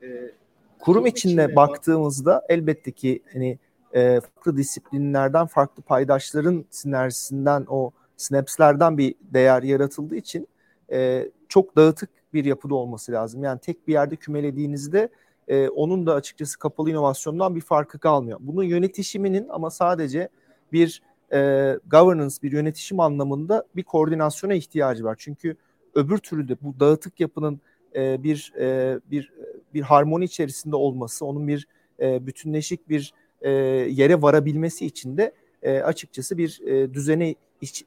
[0.02, 0.30] Ee,
[0.78, 3.58] kurum içinde baktığımızda elbette ki hani
[3.94, 10.48] e, farklı disiplinlerden farklı paydaşların sinerjisinden o snaps'lerden bir değer yaratıldığı için
[10.92, 13.44] e, çok dağıtık bir yapıda olması lazım.
[13.44, 15.08] Yani tek bir yerde kümelediğinizde
[15.48, 18.38] e, onun da açıkçası kapalı inovasyondan bir farkı kalmıyor.
[18.40, 20.28] Bunun yönetişiminin ama sadece
[20.72, 21.02] bir
[21.32, 25.16] e, governance, bir yönetişim anlamında bir koordinasyona ihtiyacı var.
[25.18, 25.56] Çünkü
[25.94, 27.60] öbür türlü de bu dağıtık yapının
[27.94, 29.32] e, bir e, bir
[29.74, 31.68] bir harmoni içerisinde olması, onun bir
[32.00, 37.34] e, bütünleşik bir e, yere varabilmesi için de e, açıkçası bir e, düzene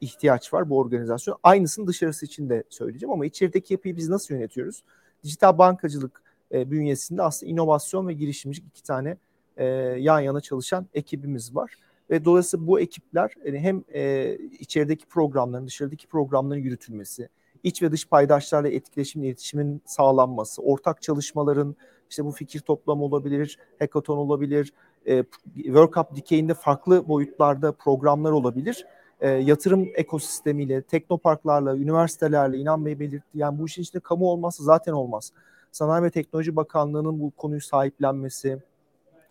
[0.02, 1.38] ihtiyaç var bu organizasyon.
[1.44, 4.84] Aynısını dışarısı için de söyleyeceğim ama içerideki yapıyı biz nasıl yönetiyoruz?
[5.24, 6.22] Dijital bankacılık
[6.52, 9.18] e, bünyesinde aslında inovasyon ve girişimcilik iki tane
[9.58, 9.66] e,
[10.00, 11.76] yan yana çalışan ekibimiz var.
[12.12, 17.30] Ve dolayısıyla bu ekipler yani hem e, içerideki programların, dışarıdaki programların yürütülmesi,
[17.64, 21.76] iç ve dış paydaşlarla etkileşim, iletişimin sağlanması, ortak çalışmaların
[22.09, 24.74] işte bu fikir toplamı olabilir, hackathon olabilir,
[25.05, 25.24] e,
[25.55, 28.86] World Cup dikeyinde farklı boyutlarda programlar olabilir.
[29.22, 33.38] E, yatırım ekosistemiyle, teknoparklarla, üniversitelerle İnan Bey belirtti.
[33.38, 35.32] Yani bu işin içinde kamu olmazsa zaten olmaz.
[35.72, 38.57] Sanayi ve Teknoloji Bakanlığı'nın bu konuyu sahiplenmesi,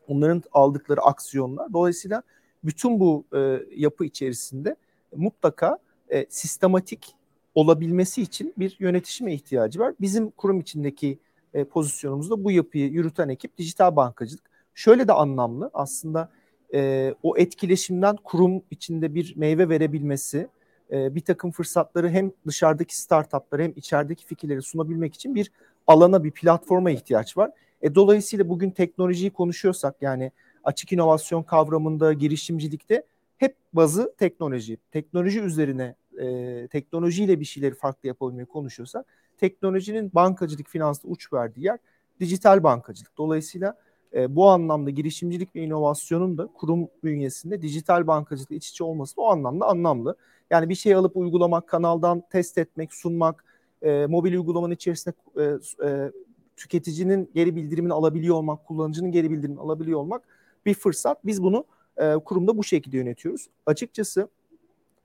[0.08, 1.72] onların aldıkları aksiyonlar.
[1.72, 2.22] Dolayısıyla
[2.64, 4.76] bütün bu e, yapı içerisinde
[5.16, 7.14] mutlaka e, sistematik
[7.54, 9.94] olabilmesi için bir yönetişime ihtiyacı var.
[10.00, 11.18] Bizim kurum içindeki
[11.54, 14.50] e, pozisyonumuzda bu yapıyı yürüten ekip dijital bankacılık.
[14.74, 16.30] Şöyle de anlamlı aslında
[16.74, 20.48] e, o etkileşimden kurum içinde bir meyve verebilmesi,
[20.90, 25.52] e, bir takım fırsatları hem dışarıdaki startupları hem içerideki fikirleri sunabilmek için bir
[25.86, 27.50] alana, bir platforma ihtiyaç var.
[27.82, 30.32] E, dolayısıyla bugün teknolojiyi konuşuyorsak yani
[30.64, 33.02] açık inovasyon kavramında, girişimcilikte
[33.38, 34.78] hep bazı teknoloji.
[34.90, 39.06] Teknoloji üzerine, e, teknolojiyle bir şeyleri farklı yapabilmeyi konuşuyorsak,
[39.38, 41.78] teknolojinin bankacılık, finansta uç verdiği yer
[42.20, 43.18] dijital bankacılık.
[43.18, 43.74] Dolayısıyla
[44.14, 49.26] e, bu anlamda girişimcilik ve inovasyonun da kurum bünyesinde dijital bankacılıkla iç içe olması o
[49.26, 50.16] anlamda anlamlı.
[50.50, 53.44] Yani bir şey alıp uygulamak, kanaldan test etmek, sunmak,
[53.82, 55.42] e, mobil uygulamanın içerisinde e,
[55.86, 56.12] e,
[56.56, 60.22] tüketicinin geri bildirimini alabiliyor olmak, kullanıcının geri bildirimini alabiliyor olmak
[60.66, 61.26] bir fırsat.
[61.26, 61.64] Biz bunu
[61.96, 63.48] e, kurumda bu şekilde yönetiyoruz.
[63.66, 64.28] Açıkçası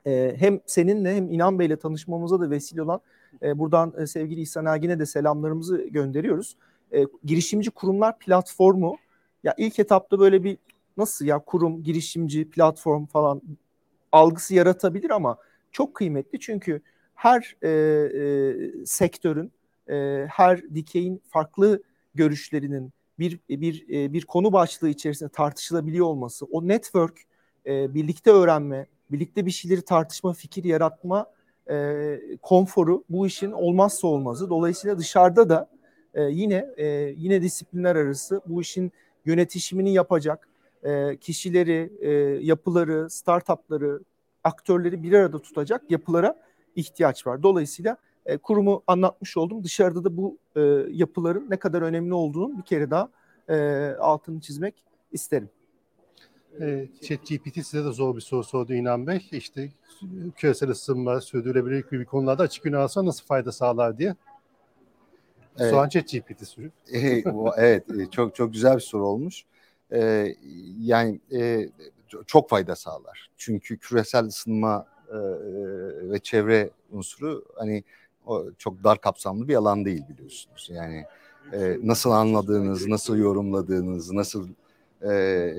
[0.07, 3.01] e, hem seninle hem İnan Bey'le tanışmamıza da vesile olan
[3.41, 6.57] e, buradan e, sevgili İhsan Ergin'e de selamlarımızı gönderiyoruz.
[6.93, 8.97] E, girişimci kurumlar platformu
[9.43, 10.57] ya ilk etapta böyle bir
[10.97, 13.41] nasıl ya kurum, girişimci, platform falan
[14.11, 15.37] algısı yaratabilir ama
[15.71, 16.81] çok kıymetli çünkü
[17.15, 19.51] her e, e, sektörün,
[19.89, 21.83] e, her dikeyin farklı
[22.15, 27.19] görüşlerinin bir bir e, bir konu başlığı içerisinde tartışılabiliyor olması, o network,
[27.65, 31.25] e, birlikte öğrenme, birlikte bir şeyleri tartışma, fikir yaratma
[31.69, 34.49] e, konforu bu işin olmazsa olmazı.
[34.49, 35.69] Dolayısıyla dışarıda da
[36.13, 36.85] e, yine e,
[37.17, 38.91] yine disiplinler arası bu işin
[39.25, 40.49] yönetişimini yapacak
[40.83, 42.11] e, kişileri, e,
[42.45, 43.99] yapıları, startupları,
[44.43, 46.39] aktörleri bir arada tutacak yapılara
[46.75, 47.43] ihtiyaç var.
[47.43, 49.63] Dolayısıyla e, kurumu anlatmış oldum.
[49.63, 50.61] Dışarıda da bu e,
[50.91, 53.09] yapıların ne kadar önemli olduğunu bir kere daha
[53.49, 53.55] e,
[53.99, 55.49] altını çizmek isterim.
[56.61, 59.29] E, ChatGPT size de zor bir soru sordu İnan Bey.
[59.31, 59.69] İşte
[60.35, 64.15] küresel ısınma, sürdürülebilirlik gibi konularda açık inovasyon nasıl fayda sağlar diye.
[65.59, 65.71] Evet.
[65.71, 66.71] Soğan ChatGPT soruyor.
[67.57, 69.45] evet, çok çok güzel bir soru olmuş.
[69.91, 70.35] Ee,
[70.79, 71.69] yani e,
[72.27, 73.31] çok fayda sağlar.
[73.37, 75.17] Çünkü küresel ısınma e,
[76.09, 77.83] ve çevre unsuru hani
[78.25, 80.69] o çok dar kapsamlı bir alan değil biliyorsunuz.
[80.73, 81.05] Yani
[81.53, 84.47] e, nasıl anladığınız, nasıl yorumladığınız, nasıl
[85.09, 85.51] e,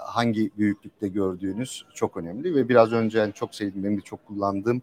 [0.00, 4.82] hangi büyüklükte gördüğünüz çok önemli ve biraz önce yani çok sevdiğim, benim de çok kullandığım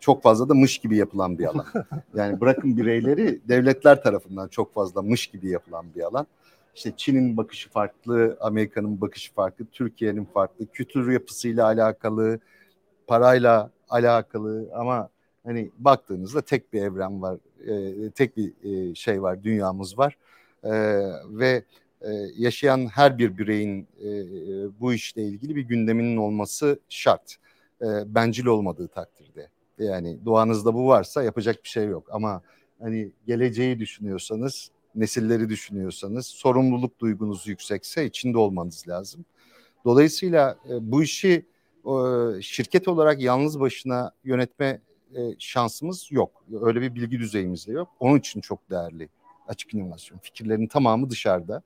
[0.00, 1.66] çok fazla da mış gibi yapılan bir alan.
[2.14, 6.26] Yani bırakın bireyleri devletler tarafından çok fazla mış gibi yapılan bir alan.
[6.74, 12.40] İşte Çin'in bakışı farklı, Amerika'nın bakışı farklı, Türkiye'nin farklı, kültür yapısıyla alakalı,
[13.06, 15.08] parayla alakalı ama
[15.44, 20.16] hani baktığınızda tek bir evren var, e, tek bir e, şey var, dünyamız var
[20.64, 20.72] e,
[21.28, 21.64] ve
[22.00, 24.10] e, yaşayan her bir bireyin e,
[24.80, 27.36] bu işle ilgili bir gündeminin olması şart.
[27.82, 29.48] E, bencil olmadığı takdirde.
[29.78, 32.42] Yani doğanızda bu varsa yapacak bir şey yok ama
[32.80, 39.24] hani geleceği düşünüyorsanız, nesilleri düşünüyorsanız, sorumluluk duygunuz yüksekse içinde olmanız lazım.
[39.84, 41.46] Dolayısıyla e, bu işi
[42.40, 44.80] şirket olarak yalnız başına yönetme
[45.16, 46.44] e, şansımız yok.
[46.62, 47.88] Öyle bir bilgi düzeyimiz de yok.
[48.00, 49.08] Onun için çok değerli
[49.48, 50.18] açık inovasyon.
[50.18, 51.62] Fikirlerin tamamı dışarıda.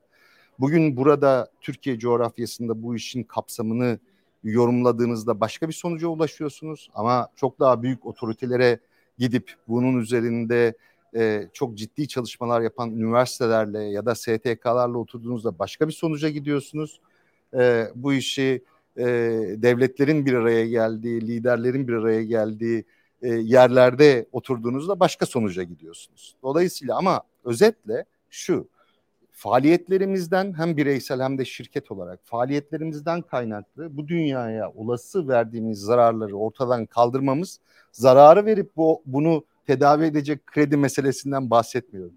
[0.59, 3.99] Bugün burada Türkiye coğrafyasında bu işin kapsamını
[4.43, 6.89] yorumladığınızda başka bir sonuca ulaşıyorsunuz.
[6.93, 8.79] Ama çok daha büyük otoritelere
[9.17, 10.73] gidip bunun üzerinde
[11.15, 17.01] e, çok ciddi çalışmalar yapan üniversitelerle ya da STK'larla oturduğunuzda başka bir sonuca gidiyorsunuz.
[17.53, 18.63] E, bu işi
[18.97, 19.05] e,
[19.57, 22.85] devletlerin bir araya geldiği, liderlerin bir araya geldiği
[23.21, 26.35] e, yerlerde oturduğunuzda başka sonuca gidiyorsunuz.
[26.43, 28.67] Dolayısıyla ama özetle şu,
[29.31, 36.85] faaliyetlerimizden hem bireysel hem de şirket olarak faaliyetlerimizden kaynaklı bu dünyaya olası verdiğimiz zararları ortadan
[36.85, 37.59] kaldırmamız,
[37.91, 42.15] zararı verip bu bunu tedavi edecek kredi meselesinden bahsetmiyorum.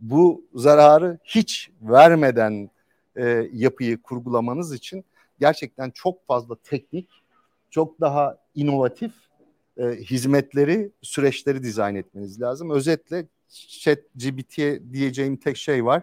[0.00, 2.70] Bu zararı hiç vermeden
[3.16, 5.04] e, yapıyı kurgulamanız için
[5.40, 7.08] gerçekten çok fazla teknik,
[7.70, 9.12] çok daha inovatif
[9.78, 12.70] e, hizmetleri, süreçleri dizayn etmeniz lazım.
[12.70, 13.26] Özetle
[13.80, 16.02] chat GBT'ye diyeceğim tek şey var.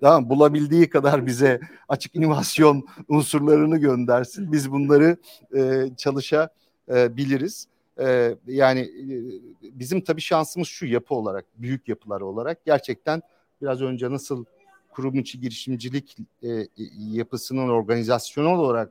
[0.00, 4.52] tamam bulabildiği kadar bize açık inovasyon unsurlarını göndersin.
[4.52, 5.16] Biz bunları
[5.56, 7.68] e, çalışabiliriz.
[8.00, 9.06] E, yani e,
[9.62, 13.22] bizim tabii şansımız şu yapı olarak, büyük yapılar olarak gerçekten
[13.62, 14.44] biraz önce nasıl
[14.90, 16.66] kurum içi girişimcilik e,
[16.98, 18.90] yapısının organizasyonel olarak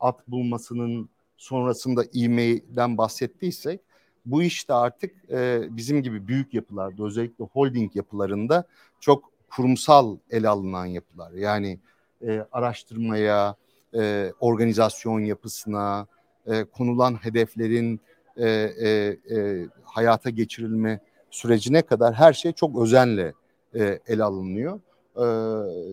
[0.00, 1.08] at bulmasının
[1.38, 3.80] sonrasında ivmeden bahsettiysek
[4.26, 8.64] bu işte artık e, bizim gibi büyük yapılarda özellikle holding yapılarında
[9.00, 11.32] çok kurumsal ele alınan yapılar.
[11.32, 11.78] Yani
[12.26, 13.56] e, araştırmaya,
[13.94, 16.06] e, organizasyon yapısına,
[16.46, 18.00] e, konulan hedeflerin
[18.36, 18.88] e, e,
[19.36, 23.32] e, hayata geçirilme sürecine kadar her şey çok özenle
[23.74, 24.80] e, ele alınıyor.
[25.16, 25.24] E,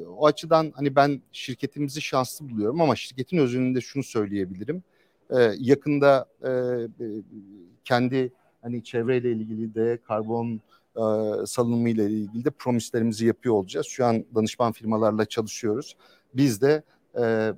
[0.07, 4.83] o açıdan hani ben şirketimizi şanslı buluyorum ama şirketin özünde şunu söyleyebilirim.
[5.29, 6.51] E, yakında e,
[7.83, 10.61] kendi hani çevreyle ilgili de karbon
[10.95, 11.01] e,
[11.45, 13.85] salınımı ile ilgili de promislerimizi yapıyor olacağız.
[13.85, 15.95] Şu an danışman firmalarla çalışıyoruz.
[16.33, 16.83] Biz de
[17.15, 17.53] e, e,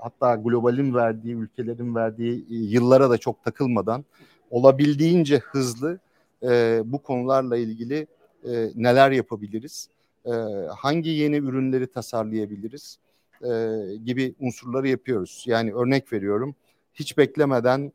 [0.00, 4.04] hatta globalin verdiği, ülkelerin verdiği e, yıllara da çok takılmadan
[4.50, 5.98] olabildiğince hızlı
[6.42, 8.06] e, bu konularla ilgili
[8.44, 9.88] e, neler yapabiliriz,
[10.26, 10.30] e,
[10.76, 12.98] hangi yeni ürünleri tasarlayabiliriz
[13.42, 15.44] e, gibi unsurları yapıyoruz.
[15.46, 16.54] Yani örnek veriyorum,
[16.94, 17.92] hiç beklemeden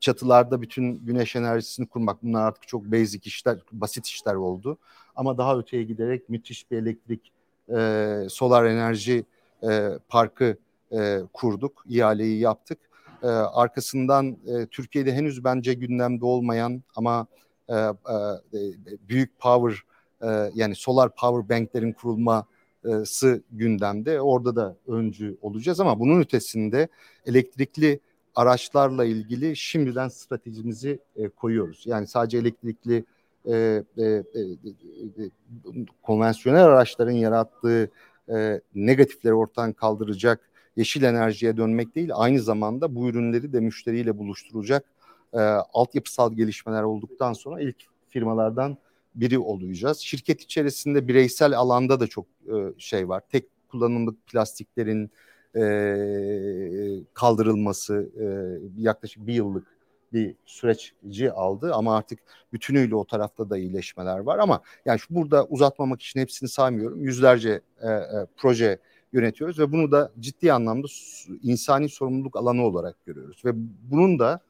[0.00, 4.78] çatılarda bütün güneş enerjisini kurmak bunlar artık çok basic işler, basit işler oldu.
[5.16, 7.32] Ama daha öteye giderek müthiş bir elektrik,
[7.76, 9.24] e, solar enerji
[9.62, 10.56] e, parkı
[10.92, 12.78] e, kurduk, ihaleyi yaptık.
[13.22, 17.26] E, arkasından e, Türkiye'de henüz bence gündemde olmayan ama
[17.68, 17.94] e, e,
[19.08, 19.82] büyük power
[20.22, 21.92] e, yani solar power banklerin
[22.82, 24.20] kurulması gündemde.
[24.20, 26.88] Orada da öncü olacağız ama bunun ötesinde
[27.26, 28.00] elektrikli
[28.34, 31.82] araçlarla ilgili şimdiden stratejimizi e, koyuyoruz.
[31.86, 33.04] Yani sadece elektrikli
[33.46, 33.54] e,
[33.98, 34.24] e, e, e,
[36.02, 37.90] konvansiyonel araçların yarattığı
[38.28, 44.84] e, negatifleri ortadan kaldıracak yeşil enerjiye dönmek değil, aynı zamanda bu ürünleri de müşteriyle buluşturacak
[45.32, 45.38] e,
[45.72, 47.76] altyapısal gelişmeler olduktan sonra ilk
[48.08, 48.76] firmalardan
[49.14, 49.98] biri olacağız.
[49.98, 53.22] Şirket içerisinde bireysel alanda da çok e, şey var.
[53.28, 55.10] Tek kullanımlık plastiklerin
[55.56, 55.62] e,
[57.14, 58.24] kaldırılması e,
[58.82, 59.66] yaklaşık bir yıllık
[60.12, 62.18] bir süreçci aldı ama artık
[62.52, 67.04] bütünüyle o tarafta da iyileşmeler var ama yani şu burada uzatmamak için hepsini saymıyorum.
[67.04, 68.78] Yüzlerce e, e, proje
[69.12, 70.86] yönetiyoruz ve bunu da ciddi anlamda
[71.42, 73.50] insani sorumluluk alanı olarak görüyoruz ve
[73.90, 74.40] bunun da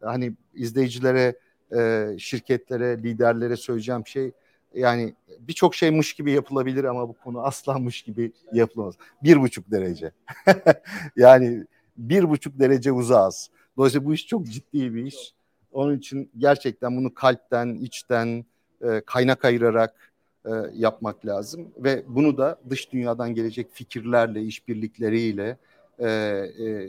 [0.00, 1.38] hani izleyicilere,
[1.76, 4.32] e, şirketlere, liderlere söyleyeceğim şey
[4.74, 8.94] yani birçok şeymiş gibi yapılabilir ama bu konu aslanmış gibi yapılamaz.
[9.22, 10.10] Bir buçuk derece.
[11.16, 11.64] yani
[11.96, 13.50] bir buçuk derece uzağız.
[13.76, 15.34] Dolayısıyla bu iş çok ciddi bir iş.
[15.72, 18.44] Onun için gerçekten bunu kalpten, içten,
[18.82, 20.12] e, kaynak ayırarak
[20.46, 25.56] e, yapmak lazım ve bunu da dış dünyadan gelecek fikirlerle, işbirlikleriyle
[25.98, 26.88] e, e,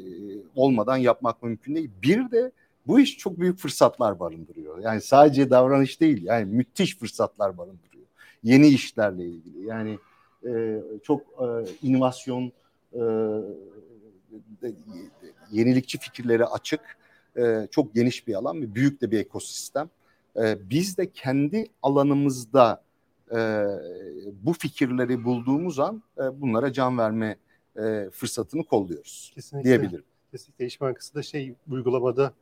[0.56, 1.90] olmadan yapmak mümkün değil.
[2.02, 2.52] Bir de
[2.88, 4.80] bu iş çok büyük fırsatlar barındırıyor.
[4.80, 8.06] Yani sadece davranış değil, yani müthiş fırsatlar barındırıyor.
[8.44, 9.66] Yeni işlerle ilgili.
[9.66, 10.00] Yani
[10.48, 11.48] e, çok e,
[11.88, 12.52] inovasyon,
[12.94, 13.02] e,
[15.52, 16.98] yenilikçi fikirlere açık,
[17.38, 19.90] e, çok geniş bir alan ve büyük de bir ekosistem.
[20.36, 22.84] E, biz de kendi alanımızda
[23.32, 23.66] e,
[24.42, 27.38] bu fikirleri bulduğumuz an e, bunlara can verme
[27.80, 29.70] e, fırsatını kolluyoruz Kesinlikle.
[29.70, 30.04] diyebilirim.
[30.32, 32.34] Kesinlikle İş Bankası da şey uygulamada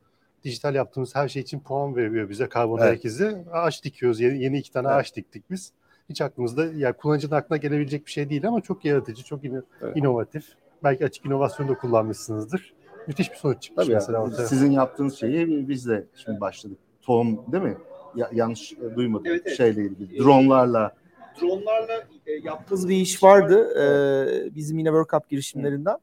[0.45, 2.87] dijital yaptığımız her şey için puan veriyor bize karbon evet.
[2.87, 3.37] ayak izi.
[3.51, 4.19] Ağaç dikiyoruz.
[4.19, 4.97] Yeni, yeni iki tane evet.
[4.97, 5.71] ağaç diktik biz.
[6.09, 9.97] Hiç aklımızda yani kullanıcının aklına gelebilecek bir şey değil ama çok yaratıcı, çok in- evet.
[9.97, 10.45] inovatif.
[10.83, 12.73] Belki açık inovasyonu da kullanmışsınızdır.
[13.07, 14.19] Müthiş bir sonuç çıkmış Tabii mesela.
[14.19, 16.41] Ya, sizin yaptığınız şeyi biz de şimdi evet.
[16.41, 16.77] başladık.
[17.01, 17.77] Tohum değil mi?
[18.15, 19.57] Ya, yanlış e, duymadım evet, evet.
[19.57, 20.19] şeyle ilgili.
[20.19, 20.95] Dronlarla.
[21.41, 23.79] Dronlarla e, yaptığımız bir iş vardı.
[23.79, 25.97] E, bizim yine World Cup girişimlerinden.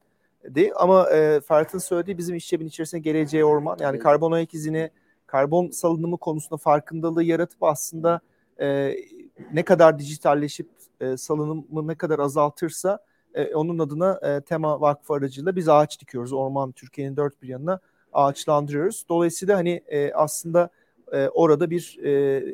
[0.45, 3.77] De, ama e, Ferhat'ın söylediği bizim iş cebinin içerisinde geleceği orman.
[3.81, 4.91] Yani karbon ayak izini,
[5.27, 8.21] karbon salınımı konusunda farkındalığı yaratıp aslında
[8.61, 8.97] e,
[9.53, 10.69] ne kadar dijitalleşip
[11.01, 12.99] e, salınımı ne kadar azaltırsa
[13.35, 16.33] e, onun adına e, Tema Vakfı aracılığıyla biz ağaç dikiyoruz.
[16.33, 17.81] Orman Türkiye'nin dört bir yanına
[18.13, 19.05] ağaçlandırıyoruz.
[19.09, 20.71] Dolayısıyla hani e, aslında
[21.13, 22.45] e, orada bir e,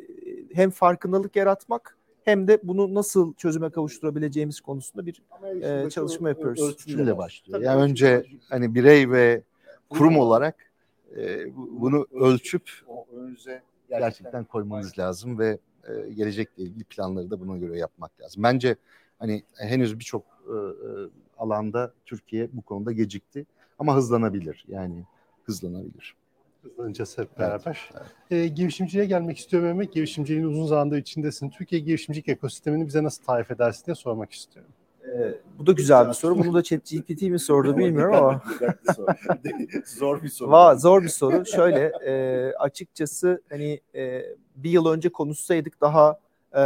[0.53, 1.97] hem farkındalık yaratmak
[2.29, 5.21] hem de bunu nasıl çözüme kavuşturabileceğimiz konusunda bir
[5.61, 6.61] e, çalışma yapıyoruz.
[6.61, 7.61] Ölçümle başlıyor.
[7.61, 9.41] Yani önce hani birey ve
[9.89, 10.55] kurum olarak
[11.17, 12.71] e, bunu ölçüp
[13.89, 15.57] gerçekten koymanız lazım ve
[15.87, 18.43] e, gelecekle ilgili planları da buna göre yapmak lazım.
[18.43, 18.75] Bence
[19.19, 20.89] hani henüz birçok e, e,
[21.37, 23.45] alanda Türkiye bu konuda gecikti
[23.79, 24.65] ama hızlanabilir.
[24.67, 25.03] Yani
[25.43, 26.15] hızlanabilir.
[26.61, 27.89] Hızlanacağız hep beraber.
[27.93, 28.43] Evet, evet.
[28.43, 29.93] E, girişimciliğe gelmek istiyorum Mehmet.
[29.93, 31.49] Girişimciliğin uzun zamandır içindesin.
[31.49, 34.71] Türkiye girişimcilik ekosistemini bize nasıl tarif edersin diye sormak istiyorum.
[35.05, 36.37] Ee, bu da güzel bir soru.
[36.37, 38.43] Bunu da ChatGPT mi sordu bilmiyorum ama.
[39.85, 40.51] zor bir soru.
[40.51, 41.45] Va, zor bir soru.
[41.45, 44.21] Şöyle e, açıkçası hani e,
[44.55, 46.19] bir yıl önce konuşsaydık daha
[46.55, 46.63] e,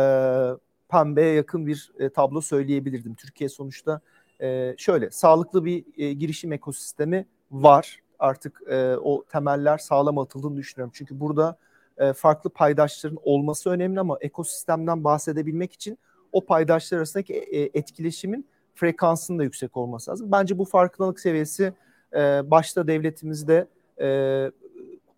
[0.90, 3.16] pembeye yakın bir e, tablo söyleyebilirdim.
[3.16, 4.02] Türkiye sonuçta
[4.42, 8.03] e, şöyle sağlıklı bir e, girişim ekosistemi var.
[8.24, 10.92] Artık e, o temeller sağlam atıldığını düşünüyorum.
[10.96, 11.58] Çünkü burada
[11.98, 15.98] e, farklı paydaşların olması önemli ama ekosistemden bahsedebilmek için
[16.32, 20.32] o paydaşlar arasındaki e, etkileşimin frekansının da yüksek olması lazım.
[20.32, 21.74] Bence bu farkındalık seviyesi
[22.14, 23.68] e, başta devletimizde
[23.98, 24.08] e,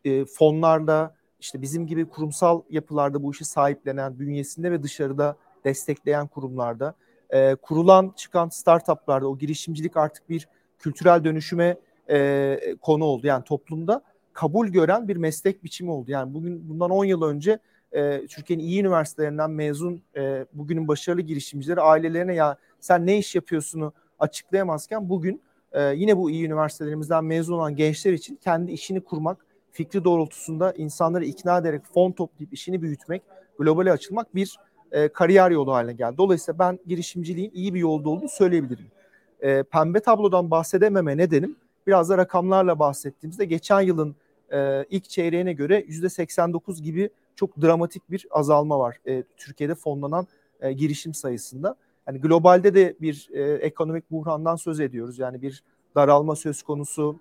[0.05, 5.35] e, fonlarla işte bizim gibi kurumsal yapılarda bu işi sahiplenen bünyesinde ve dışarıda
[5.65, 6.95] destekleyen kurumlarda
[7.29, 10.47] e, kurulan çıkan startuplarda o girişimcilik artık bir
[10.79, 11.77] kültürel dönüşüme
[12.09, 13.27] e, konu oldu.
[13.27, 14.01] Yani toplumda
[14.33, 16.11] kabul gören bir meslek biçimi oldu.
[16.11, 17.59] Yani bugün bundan 10 yıl önce
[17.91, 23.93] e, Türkiye'nin iyi üniversitelerinden mezun e, bugünün başarılı girişimcileri ailelerine ya sen ne iş yapıyorsunu
[24.19, 25.41] açıklayamazken bugün
[25.71, 31.25] e, yine bu iyi üniversitelerimizden mezun olan gençler için kendi işini kurmak, fikri doğrultusunda insanları
[31.25, 33.21] ikna ederek fon toplayıp işini büyütmek,
[33.59, 34.57] globale açılmak bir
[34.91, 36.17] e, kariyer yolu haline geldi.
[36.17, 38.87] Dolayısıyla ben girişimciliğin iyi bir yolda olduğunu söyleyebilirim.
[39.39, 41.55] E, pembe tablodan bahsedememe nedenim
[41.88, 44.15] biraz da rakamlarla bahsettiğimizde geçen yılın
[44.53, 50.27] e, ilk çeyreğine göre %89 gibi çok dramatik bir azalma var e, Türkiye'de fonlanan
[50.61, 51.75] e, girişim sayısında.
[52.07, 55.19] Yani globalde de bir e, ekonomik buhrandan söz ediyoruz.
[55.19, 55.63] Yani bir
[55.95, 57.19] daralma söz konusu.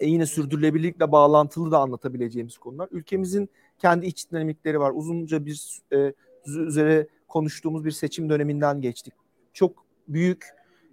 [0.00, 2.88] E, yine sürdürülebilirlikle bağlantılı da anlatabileceğimiz konular.
[2.92, 4.92] Ülkemizin kendi iç dinamikleri var.
[4.94, 6.12] Uzunca bir e,
[6.46, 9.14] üzere konuştuğumuz bir seçim döneminden geçtik.
[9.52, 10.46] Çok büyük,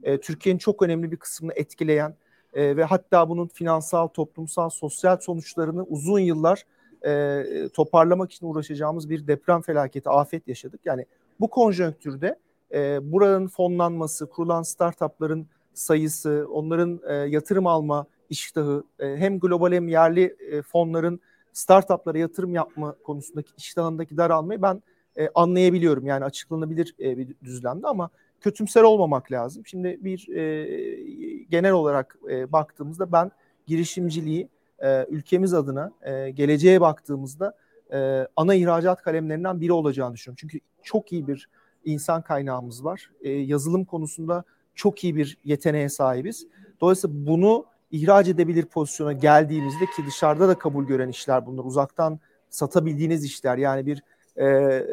[0.04, 2.16] e, Türkiye'nin çok önemli bir kısmını etkileyen
[2.56, 6.64] e, ve hatta bunun finansal, toplumsal, sosyal sonuçlarını uzun yıllar
[7.06, 7.43] e,
[7.74, 10.82] toparlamak için uğraşacağımız bir deprem felaketi, afet yaşadık.
[10.86, 11.06] Yani
[11.39, 12.39] bu konjonktürde
[12.74, 19.88] e, buranın fonlanması, kurulan startupların sayısı, onların e, yatırım alma iştahı, e, hem global hem
[19.88, 21.20] yerli e, fonların
[21.53, 24.84] startuplara yatırım yapma konusundaki iştahındaki daralmayı ben
[25.18, 26.06] e, anlayabiliyorum.
[26.06, 28.10] Yani açıklanabilir e, bir düzlemde ama
[28.42, 29.66] kötümser olmamak lazım.
[29.66, 33.32] Şimdi bir e, genel olarak e, baktığımızda ben
[33.68, 37.58] girişimciliği e, ülkemiz adına e, geleceğe baktığımızda
[37.94, 40.38] e, ana ihracat kalemlerinden biri olacağını düşünüyorum.
[40.40, 41.50] Çünkü çok iyi bir
[41.86, 43.12] insan kaynağımız var.
[43.22, 44.44] E, yazılım konusunda
[44.76, 46.48] çok iyi bir yeteneğe sahibiz.
[46.82, 51.64] Dolayısıyla bunu ihraç edebilir pozisyona geldiğimizde ki dışarıda da kabul gören işler bunlar.
[51.64, 52.20] Uzaktan
[52.50, 54.04] satabildiğiniz işler yani bir
[54.40, 54.84] e,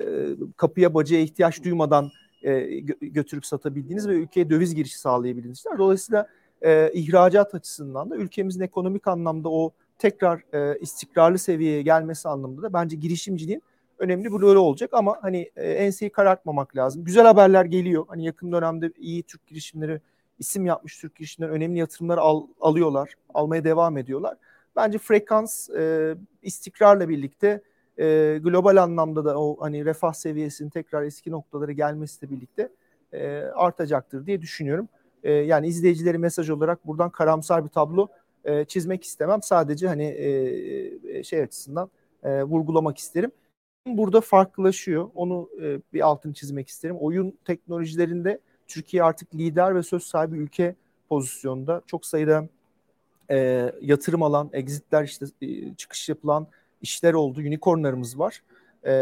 [0.57, 2.11] kapıya bacaya ihtiyaç duymadan
[2.43, 5.78] e, götürüp satabildiğiniz ve ülkeye döviz girişi sağlayabildiğiniz işler.
[5.78, 6.26] Dolayısıyla
[6.62, 12.72] e, ihracat açısından da ülkemizin ekonomik anlamda o tekrar e, istikrarlı seviyeye gelmesi anlamında da
[12.72, 13.62] bence girişimciliğin
[13.99, 17.05] önemli bir rolü olacak ama hani e, enseyi karartmamak lazım.
[17.05, 18.05] Güzel haberler geliyor.
[18.09, 20.01] Hani yakın dönemde iyi Türk girişimleri
[20.38, 23.14] isim yapmış Türk girişimler önemli yatırımlar al, alıyorlar.
[23.34, 24.36] Almaya devam ediyorlar.
[24.76, 27.62] Bence frekans e, istikrarla birlikte
[27.99, 32.68] e, global anlamda da o hani refah seviyesinin tekrar eski noktalara gelmesiyle birlikte
[33.12, 34.88] e, artacaktır diye düşünüyorum.
[35.22, 38.09] E, yani izleyicileri mesaj olarak buradan karamsar bir tablo
[38.45, 39.43] e, çizmek istemem.
[39.43, 41.90] Sadece hani e, e, şey açısından
[42.22, 43.30] e, vurgulamak isterim.
[43.86, 45.11] Burada farklılaşıyor.
[45.14, 46.97] Onu e, bir altını çizmek isterim.
[47.01, 50.74] Oyun teknolojilerinde Türkiye artık lider ve söz sahibi ülke
[51.09, 51.82] pozisyonda.
[51.86, 52.49] Çok sayıda
[53.30, 56.47] e, yatırım alan, exitler işte e, çıkış yapılan
[56.83, 57.41] işler oldu.
[57.41, 58.43] Unicornlarımız var.
[58.83, 58.93] E,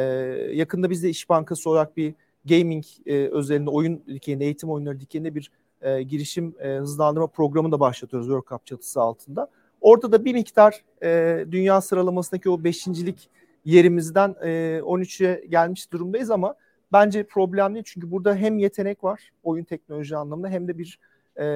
[0.52, 2.14] yakında biz de İş Bankası olarak bir
[2.44, 5.50] gaming e, özelinde oyun dikeyinde, eğitim oyunları dikeyinde bir
[5.82, 9.48] e, girişim e, hızlandırma programı da başlatıyoruz World Cup çatısı altında.
[9.80, 13.30] Orada da bir miktar e, dünya sıralamasındaki o beşincilik
[13.64, 16.54] yerimizden e, 13'e gelmiş durumdayız ama
[16.92, 17.84] bence problem değil.
[17.86, 20.98] Çünkü burada hem yetenek var oyun teknoloji anlamında hem de bir
[21.40, 21.46] e,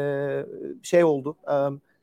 [0.83, 1.37] şey oldu.
[1.51, 1.55] E,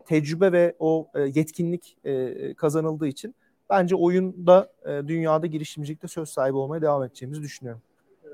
[0.05, 3.35] tecrübe ve o e, yetkinlik e, kazanıldığı için
[3.71, 7.81] bence oyunda e, dünyada girişimcilikte söz sahibi olmaya devam edeceğimizi düşünüyorum.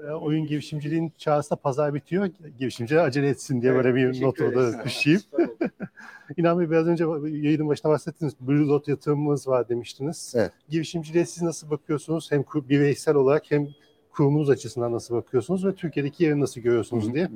[0.07, 2.29] E, oyun girişimciliğin çağrısı pazar bitiyor.
[2.59, 5.21] Girişimciler acele etsin diye evet, böyle bir not orada düşeyim.
[6.37, 8.33] İnan Bey biraz önce yayının başına bahsettiniz.
[8.39, 10.33] Blue Dot yatırımımız var demiştiniz.
[10.37, 10.51] Evet.
[10.69, 12.31] Girişimciliğe siz nasıl bakıyorsunuz?
[12.31, 13.67] Hem bireysel olarak hem
[14.11, 17.29] kurumunuz açısından nasıl bakıyorsunuz ve Türkiye'deki yerini nasıl görüyorsunuz diye.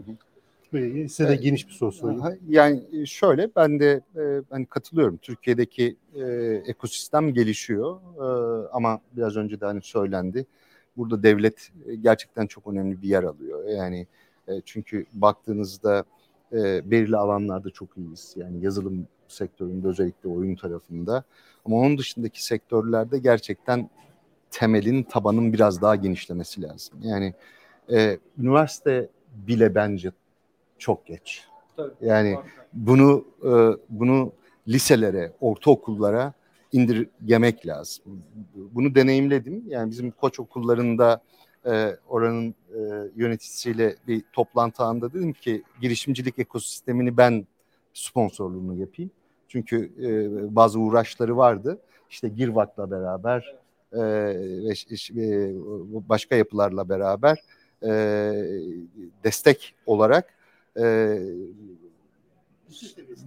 [0.73, 2.23] Böyle size de geniş bir soru sorayım.
[2.49, 5.17] Yani e, şöyle ben de e, hani katılıyorum.
[5.17, 6.23] Türkiye'deki e,
[6.65, 10.45] ekosistem gelişiyor e, ama biraz önce de hani söylendi.
[10.97, 13.67] Burada devlet gerçekten çok önemli bir yer alıyor.
[13.67, 14.07] Yani
[14.47, 16.03] e, çünkü baktığınızda
[16.53, 18.33] e, belirli alanlarda çok iyiyiz.
[18.37, 21.23] Yani yazılım sektöründe özellikle oyun tarafında.
[21.65, 23.89] Ama onun dışındaki sektörlerde gerçekten
[24.51, 26.99] temelin, tabanın biraz daha genişlemesi lazım.
[27.01, 27.33] Yani
[27.91, 29.09] e, üniversite
[29.47, 30.11] bile bence
[30.81, 31.43] çok geç.
[31.77, 32.37] Tabii, yani
[32.73, 33.51] bunu e,
[33.89, 34.31] bunu
[34.67, 36.33] liselere, ortaokullara
[36.71, 38.05] indirgemek lazım.
[38.55, 39.63] Bunu deneyimledim.
[39.67, 41.21] Yani bizim koç okullarında
[41.65, 42.79] e, oranın e,
[43.15, 47.47] yöneticisiyle bir toplantı anında dedim ki girişimcilik ekosistemini ben
[47.93, 49.11] sponsorluğunu yapayım.
[49.47, 51.79] Çünkü e, bazı uğraşları vardı.
[52.09, 53.55] İşte Girvak'la beraber
[53.93, 54.01] e,
[54.63, 54.73] ve
[55.21, 55.53] e,
[56.09, 57.43] başka yapılarla beraber
[57.83, 57.91] e,
[59.23, 60.40] destek olarak
[60.79, 61.17] e,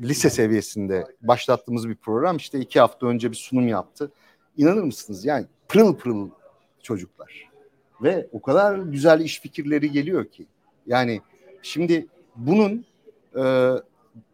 [0.02, 2.36] lise seviyesinde başlattığımız bir program.
[2.36, 4.12] İşte iki hafta önce bir sunum yaptı.
[4.56, 5.24] İnanır mısınız?
[5.24, 6.30] Yani pırıl pırıl
[6.82, 7.50] çocuklar.
[8.02, 10.46] Ve o kadar güzel iş fikirleri geliyor ki.
[10.86, 11.20] Yani
[11.62, 12.84] şimdi bunun
[13.36, 13.72] e,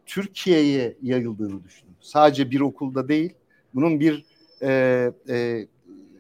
[0.06, 1.94] Türkiye'ye yayıldığını düşünün.
[2.00, 3.34] Sadece bir okulda değil,
[3.74, 4.24] bunun bir
[4.62, 5.66] e, e,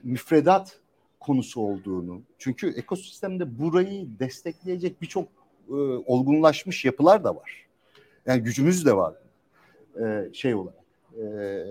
[0.02, 0.80] müfredat
[1.20, 2.22] konusu olduğunu.
[2.38, 5.28] Çünkü ekosistemde burayı destekleyecek birçok
[5.70, 5.74] e,
[6.06, 7.66] olgunlaşmış yapılar da var.
[8.26, 9.14] Yani gücümüz de var
[10.00, 10.80] e, şey olarak
[11.18, 11.24] e,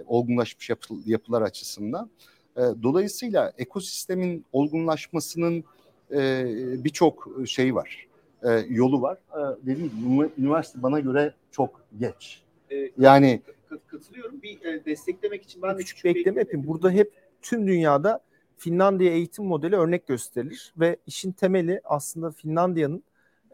[0.08, 2.10] olgunlaşmış yapı, yapılar açısından.
[2.58, 5.64] E, dolayısıyla ekosistemin olgunlaşmasının
[6.12, 6.46] e,
[6.84, 8.08] birçok şey var,
[8.44, 9.18] e, yolu var.
[9.34, 12.44] E, dediğim gibi üniversite bana göre çok geç.
[12.72, 13.42] E, yani
[13.88, 14.42] katılıyorum.
[14.42, 16.68] Bir e, desteklemek için ben küçük bir ekleme yapayım.
[16.68, 18.20] Burada hep tüm dünyada
[18.58, 23.04] Finlandiya eğitim modeli örnek gösterilir ve işin temeli aslında Finlandiya'nın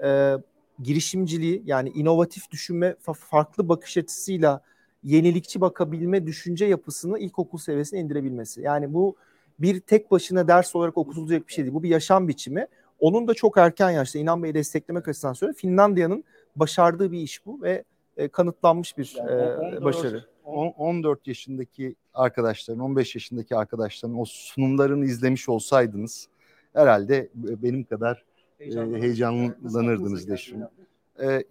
[0.03, 0.35] e,
[0.83, 4.61] girişimciliği yani inovatif düşünme farklı bakış açısıyla
[5.03, 8.61] yenilikçi bakabilme düşünce yapısını ilkokul seviyesine indirebilmesi.
[8.61, 9.15] Yani bu
[9.59, 11.75] bir tek başına ders olarak okutulacak bir şey değil.
[11.75, 12.67] Bu bir yaşam biçimi.
[12.99, 15.59] Onun da çok erken yaşta İnan Bey'i desteklemek açısından söylüyorum.
[15.59, 16.23] Finlandiya'nın
[16.55, 17.83] başardığı bir iş bu ve
[18.17, 20.25] e, kanıtlanmış bir yani, e, 14, başarı.
[20.43, 26.27] 14 yaşındaki arkadaşların, 15 yaşındaki arkadaşların o sunumlarını izlemiş olsaydınız
[26.73, 28.23] herhalde benim kadar.
[28.59, 30.75] Heyecanlanırdınız diye düşünüyorum.
[31.21, 31.43] Ee,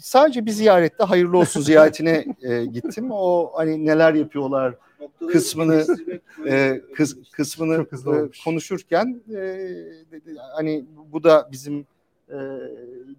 [0.00, 3.08] sadece bir ziyarette hayırlı olsun ziyaretine e, gittim.
[3.10, 4.74] O hani neler yapıyorlar
[5.28, 5.86] kısmını
[6.46, 9.68] e, kız, kısmını e, konuşurken e,
[10.54, 11.86] hani bu da bizim
[12.28, 12.36] e,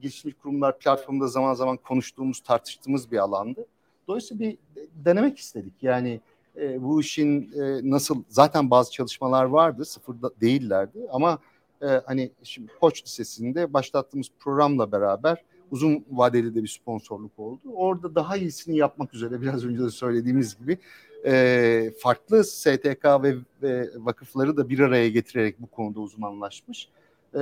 [0.02, 3.66] gelişmiş kurumlar platformunda zaman zaman konuştuğumuz, tartıştığımız bir alandı.
[4.08, 4.58] Dolayısıyla bir
[5.06, 5.74] denemek istedik.
[5.82, 6.20] Yani
[6.58, 11.40] e, bu işin e, nasıl zaten bazı çalışmalar vardı, sıfırda değillerdi ama
[11.82, 17.62] e, hani şimdi Koç Lisesi'nde başlattığımız programla beraber uzun vadeli de bir sponsorluk oldu.
[17.74, 20.78] Orada daha iyisini yapmak üzere biraz önce de söylediğimiz gibi
[21.26, 26.90] e, farklı STK ve, ve vakıfları da bir araya getirerek bu konuda uzmanlaşmış
[27.34, 27.42] e,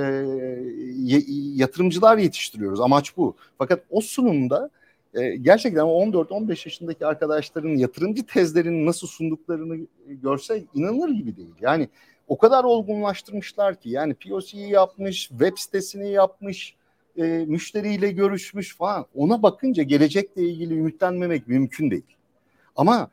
[1.54, 2.80] yatırımcılar yetiştiriyoruz.
[2.80, 3.36] Amaç bu.
[3.58, 4.70] Fakat o sunumda
[5.14, 11.54] e, gerçekten 14-15 yaşındaki arkadaşların yatırımcı tezlerini nasıl sunduklarını görse inanılır gibi değil.
[11.60, 11.88] Yani
[12.30, 16.74] o kadar olgunlaştırmışlar ki yani POC'yi yapmış, web sitesini yapmış,
[17.16, 19.06] e, müşteriyle görüşmüş falan.
[19.14, 22.16] Ona bakınca gelecekle ilgili ümitlenmemek mümkün değil.
[22.76, 23.10] Ama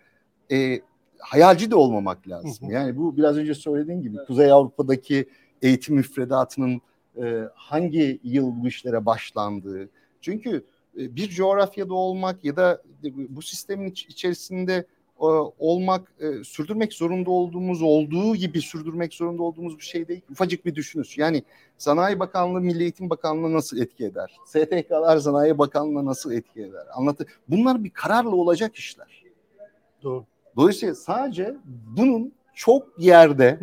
[0.52, 0.82] e,
[1.20, 2.72] hayalci de olmamak lazım.
[2.72, 5.30] Yani bu biraz önce söylediğim gibi Kuzey Avrupa'daki
[5.62, 6.82] eğitim müfredatının
[7.22, 9.90] e, hangi yıl bu işlere başlandığı.
[10.22, 10.64] Çünkü
[10.98, 12.82] e, bir coğrafyada olmak ya da
[13.30, 14.86] bu sistemin içerisinde e,
[15.20, 20.22] olmak, e, sürdürmek zorunda olduğumuz, olduğu gibi sürdürmek zorunda olduğumuz bir şey değil.
[20.32, 21.18] Ufacık bir düşünüş.
[21.18, 21.44] Yani
[21.78, 24.38] Sanayi Bakanlığı, Milli Eğitim Bakanlığı nasıl etki eder?
[24.46, 26.86] STK'lar Sanayi Bakanlığı nasıl etki eder?
[26.94, 27.26] Anlatı.
[27.48, 29.24] Bunlar bir kararla olacak işler.
[30.04, 30.26] Doğru.
[30.56, 31.56] Dolayısıyla sadece
[31.98, 33.60] bunun çok yerde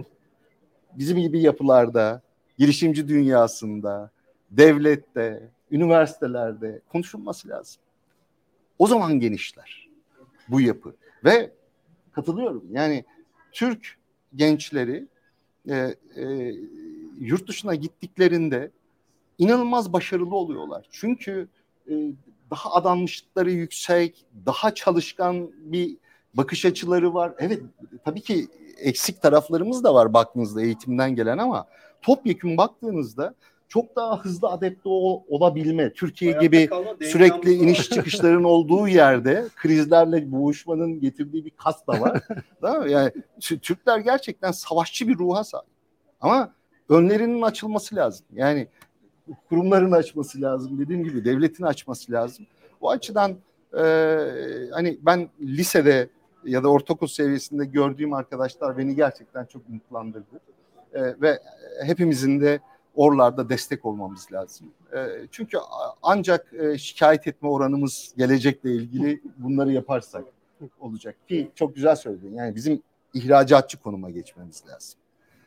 [0.92, 2.22] bizim gibi yapılarda,
[2.58, 4.10] girişimci dünyasında,
[4.50, 7.82] devlette, üniversitelerde konuşulması lazım.
[8.78, 9.88] O zaman genişler
[10.48, 10.94] bu yapı.
[11.24, 11.52] Ve
[12.12, 12.64] katılıyorum.
[12.70, 13.04] Yani
[13.52, 13.98] Türk
[14.34, 15.08] gençleri
[15.68, 16.54] e, e,
[17.20, 18.70] yurt dışına gittiklerinde
[19.38, 20.86] inanılmaz başarılı oluyorlar.
[20.90, 21.48] Çünkü
[21.90, 21.92] e,
[22.50, 25.96] daha adanmışlıkları yüksek, daha çalışkan bir
[26.34, 27.32] bakış açıları var.
[27.38, 27.62] Evet
[28.04, 28.48] tabii ki
[28.78, 31.66] eksik taraflarımız da var baktığınızda eğitimden gelen ama
[32.02, 33.34] topyekun baktığınızda
[33.68, 36.68] çok daha hızlı adapte ol, olabilme, Türkiye Hayatta gibi
[37.06, 42.22] sürekli iniş çıkışların olduğu yerde krizlerle boğuşmanın getirdiği bir kas da var.
[42.62, 42.92] değil mi?
[42.92, 45.66] Yani Türkler gerçekten savaşçı bir ruha sahip.
[46.20, 46.54] Ama
[46.88, 48.26] önlerinin açılması lazım.
[48.32, 48.68] Yani
[49.48, 50.78] kurumların açması lazım.
[50.78, 52.46] Dediğim gibi devletin açması lazım.
[52.80, 53.36] O açıdan
[53.78, 53.84] e,
[54.72, 56.08] hani ben lisede
[56.44, 60.40] ya da ortaokul seviyesinde gördüğüm arkadaşlar beni gerçekten çok umutlandırdı.
[60.94, 61.38] E, ve
[61.86, 62.60] hepimizin de
[62.94, 64.66] oralarda destek olmamız lazım.
[64.96, 64.98] E,
[65.30, 65.58] çünkü
[66.02, 70.24] ancak e, şikayet etme oranımız gelecekle ilgili bunları yaparsak
[70.80, 71.28] olacak.
[71.28, 72.34] Ki çok güzel söyledin.
[72.34, 72.82] Yani bizim
[73.14, 75.00] ihracatçı konuma geçmemiz lazım.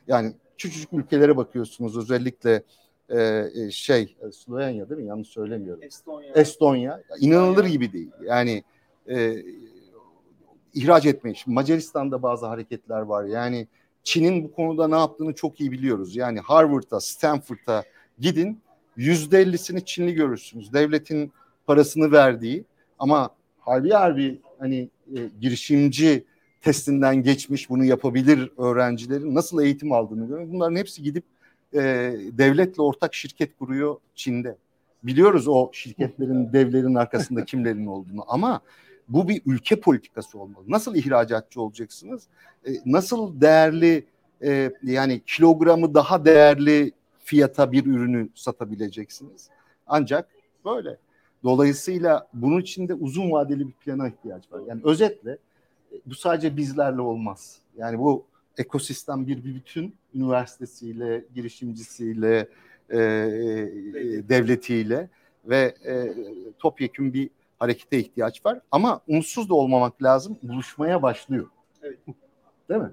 [0.08, 2.64] Yani küçücük ülkelere bakıyorsunuz özellikle
[3.10, 5.08] e, e şey Slovenya değil mi?
[5.08, 5.84] Yanlış söylemiyorum.
[5.84, 6.34] Estonya.
[6.34, 7.04] Estonya.
[7.20, 8.12] İnanılır gibi değil.
[8.24, 8.64] Yani
[9.10, 9.44] e,
[10.74, 11.04] ihraç.
[11.04, 13.26] Şimdi Macaristan'da bazı hareketler var.
[13.26, 13.68] Yani
[14.08, 16.16] Çin'in bu konuda ne yaptığını çok iyi biliyoruz.
[16.16, 17.84] Yani Harvard'a, Stanford'a
[18.20, 18.60] gidin
[18.98, 20.74] yüzde ellisini Çinli görürsünüz.
[20.74, 21.32] Devletin
[21.66, 22.64] parasını verdiği
[23.00, 23.30] ama
[23.60, 26.24] harbi harbi hani e, girişimci
[26.62, 30.54] testinden geçmiş bunu yapabilir öğrencilerin nasıl eğitim aldığını görüyoruz.
[30.54, 31.24] Bunların hepsi gidip
[31.74, 31.80] e,
[32.32, 34.58] devletle ortak şirket kuruyor Çin'de.
[35.04, 38.62] Biliyoruz o şirketlerin, devlerin arkasında kimlerin olduğunu ama
[39.08, 40.64] bu bir ülke politikası olmalı.
[40.68, 42.24] Nasıl ihracatçı olacaksınız?
[42.68, 44.06] E, nasıl değerli
[44.44, 49.50] e, yani kilogramı daha değerli fiyata bir ürünü satabileceksiniz?
[49.88, 50.30] Ancak
[50.66, 50.98] böyle.
[51.44, 54.62] Dolayısıyla bunun için de uzun vadeli bir plana ihtiyaç var.
[54.68, 55.32] Yani özetle
[55.92, 57.60] e, bu sadece bizlerle olmaz.
[57.78, 58.26] Yani bu
[58.58, 62.48] ekosistem bir, bir bütün üniversitesiyle, girişimcisiyle,
[62.90, 63.02] e, e,
[64.30, 65.10] devletiyle
[65.46, 66.14] ve e,
[66.60, 67.30] topyekun bir
[67.60, 68.60] harekete ihtiyaç var.
[68.72, 70.38] Ama umutsuz da olmamak lazım.
[70.44, 71.48] Buluşmaya başlıyor.
[71.84, 72.00] Evet.
[72.70, 72.92] Değil mi?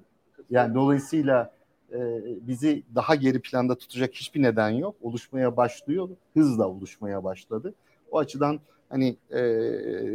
[0.51, 1.53] Yani dolayısıyla
[1.93, 1.99] e,
[2.47, 4.97] bizi daha geri planda tutacak hiçbir neden yok.
[5.03, 6.09] Oluşmaya başlıyor.
[6.35, 7.75] Hızla oluşmaya başladı.
[8.11, 9.41] O açıdan hani e,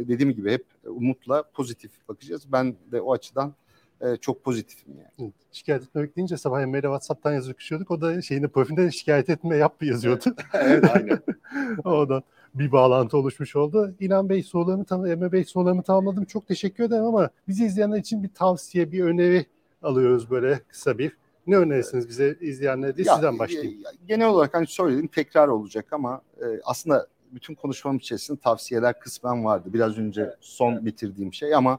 [0.08, 2.52] dediğim gibi hep umutla pozitif bakacağız.
[2.52, 3.54] Ben de o açıdan
[4.00, 5.32] e, çok pozitifim yani.
[5.52, 7.90] Şikayet etmek deyince sabah Emre'yle WhatsApp'tan yazışıyorduk.
[7.90, 10.34] O da şeyini profilinde şikayet etme yap yazıyordu.
[10.54, 11.20] evet aynen.
[11.84, 12.22] o da
[12.54, 13.94] bir bağlantı oluşmuş oldu.
[14.00, 16.24] İnan Bey sorularımı, tam, Emre Bey sorularımı tamamladım.
[16.24, 19.46] Çok teşekkür ederim ama bizi izleyenler için bir tavsiye, bir öneri
[19.82, 21.16] alıyoruz böyle kısa bir.
[21.46, 23.82] Ne önerirsiniz bize izleyenler diye sizden başlayayım.
[24.06, 29.72] Genel olarak hani söyledim tekrar olacak ama e, aslında bütün konuşmam içerisinde tavsiyeler kısmen vardı.
[29.72, 31.78] Biraz önce son bitirdiğim şey ama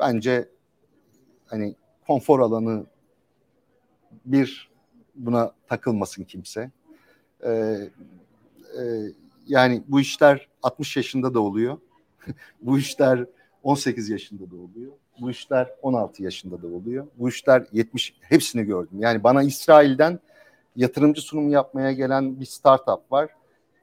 [0.00, 0.48] bence
[1.46, 1.74] hani
[2.06, 2.86] konfor alanı
[4.24, 4.70] bir
[5.14, 6.70] buna takılmasın kimse.
[7.44, 7.76] Ee,
[8.78, 8.82] e,
[9.46, 11.78] yani bu işler 60 yaşında da oluyor.
[12.60, 13.26] bu işler
[13.62, 14.92] 18 yaşında da oluyor.
[15.20, 17.06] Bu işler 16 yaşında da oluyor.
[17.18, 18.98] Bu işler 70 hepsini gördüm.
[18.98, 20.20] Yani bana İsrail'den
[20.76, 23.30] yatırımcı sunumu yapmaya gelen bir startup var.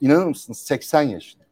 [0.02, 1.44] İnanır mısınız 80 yaşında.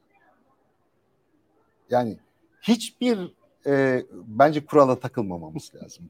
[1.89, 2.17] Yani
[2.61, 3.33] hiçbir
[3.65, 6.09] e, bence kurala takılmamamız lazım.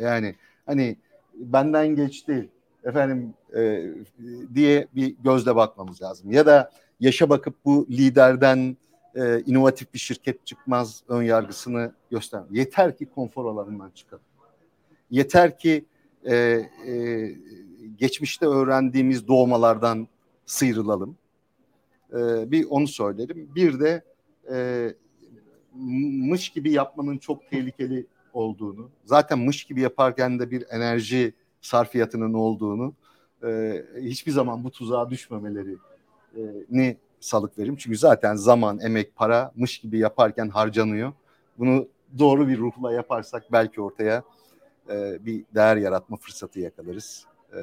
[0.00, 0.34] Yani
[0.66, 0.96] hani
[1.34, 2.48] benden geçti
[2.84, 3.84] efendim e,
[4.54, 6.30] diye bir gözle bakmamız lazım.
[6.30, 6.70] Ya da
[7.00, 8.76] yaşa bakıp bu liderden
[9.14, 12.42] e, inovatif bir şirket çıkmaz ön yargısını göster.
[12.50, 14.24] Yeter ki konfor alanından çıkalım.
[15.10, 15.84] Yeter ki
[16.24, 17.34] e, e,
[17.98, 20.08] geçmişte öğrendiğimiz doğmalardan
[20.46, 21.16] sıyrılalım.
[22.12, 23.50] E, bir onu söylerim.
[23.54, 24.04] Bir de
[24.52, 24.88] e,
[25.74, 32.94] mış gibi yapmanın çok tehlikeli olduğunu, zaten mış gibi yaparken de bir enerji sarfiyatının olduğunu,
[33.44, 35.76] e, hiçbir zaman bu tuzağa düşmemeleri
[36.70, 37.76] ni salık verim.
[37.76, 41.12] Çünkü zaten zaman, emek, para mış gibi yaparken harcanıyor.
[41.58, 41.88] Bunu
[42.18, 44.22] doğru bir ruhla yaparsak belki ortaya
[44.90, 47.58] e, bir değer yaratma fırsatı yakalarız e,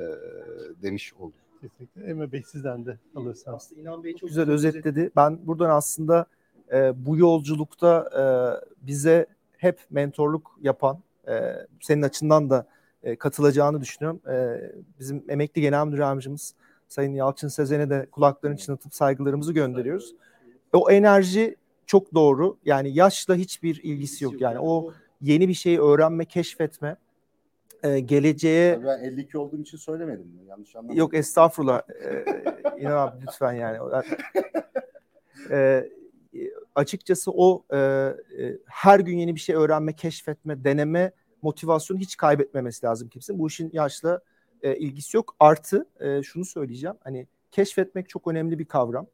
[0.81, 1.33] demiş oldum.
[1.61, 2.03] Kesinlikle.
[2.03, 3.55] Emre Bey sizden de alırsanız.
[3.55, 5.11] Aslında İnan Bey çok güzel özetledi.
[5.15, 6.25] Ben buradan aslında
[6.73, 8.25] e, bu yolculukta e,
[8.87, 9.25] bize
[9.57, 12.67] hep mentorluk yapan, e, senin açından da
[13.03, 14.21] e, katılacağını düşünüyorum.
[14.29, 14.61] E,
[14.99, 16.53] bizim emekli genel müdür yardımcımız
[16.87, 20.15] Sayın Yalçın Sezen'e de kulaklarını çınlatıp saygılarımızı gönderiyoruz.
[20.73, 21.55] O enerji
[21.85, 22.57] çok doğru.
[22.65, 24.41] Yani yaşla hiçbir ilgisi yok.
[24.41, 26.97] Yani o yeni bir şeyi öğrenme, keşfetme,
[27.83, 30.45] e, geleceğe Ben 52 olduğum için söylemedim mi?
[30.47, 30.99] Yanlış anlamadım.
[30.99, 31.81] Yok estağfurullah.
[32.03, 32.25] Ee,
[32.79, 33.77] İnan abi lütfen yani.
[35.49, 35.89] Ee,
[36.75, 38.13] açıkçası o e, e,
[38.65, 43.39] her gün yeni bir şey öğrenme, keşfetme, deneme motivasyonu hiç kaybetmemesi lazım kimsenin.
[43.39, 44.21] Bu işin yaşla
[44.61, 45.35] e, ilgisi yok.
[45.39, 46.95] Artı e, şunu söyleyeceğim.
[47.03, 49.07] Hani keşfetmek çok önemli bir kavram.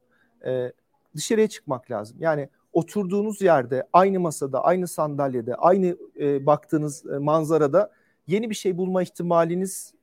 [0.46, 0.72] E,
[1.16, 2.16] dışarıya çıkmak lazım.
[2.20, 7.92] Yani oturduğunuz yerde, aynı masada, aynı sandalyede, aynı e, baktığınız e, manzarada
[8.26, 9.94] yeni bir şey bulma ihtimaliniz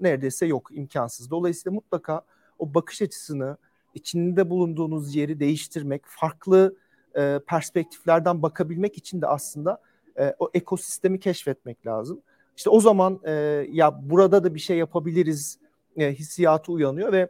[0.00, 1.30] neredeyse yok, imkansız.
[1.30, 2.22] Dolayısıyla mutlaka
[2.58, 3.56] o bakış açısını,
[3.94, 6.76] içinde bulunduğunuz yeri değiştirmek, farklı
[7.16, 9.80] e, perspektiflerden bakabilmek için de aslında
[10.18, 12.22] e, o ekosistemi keşfetmek lazım.
[12.56, 13.32] İşte o zaman e,
[13.70, 15.58] ya burada da bir şey yapabiliriz
[15.96, 17.28] e, hissiyatı uyanıyor ve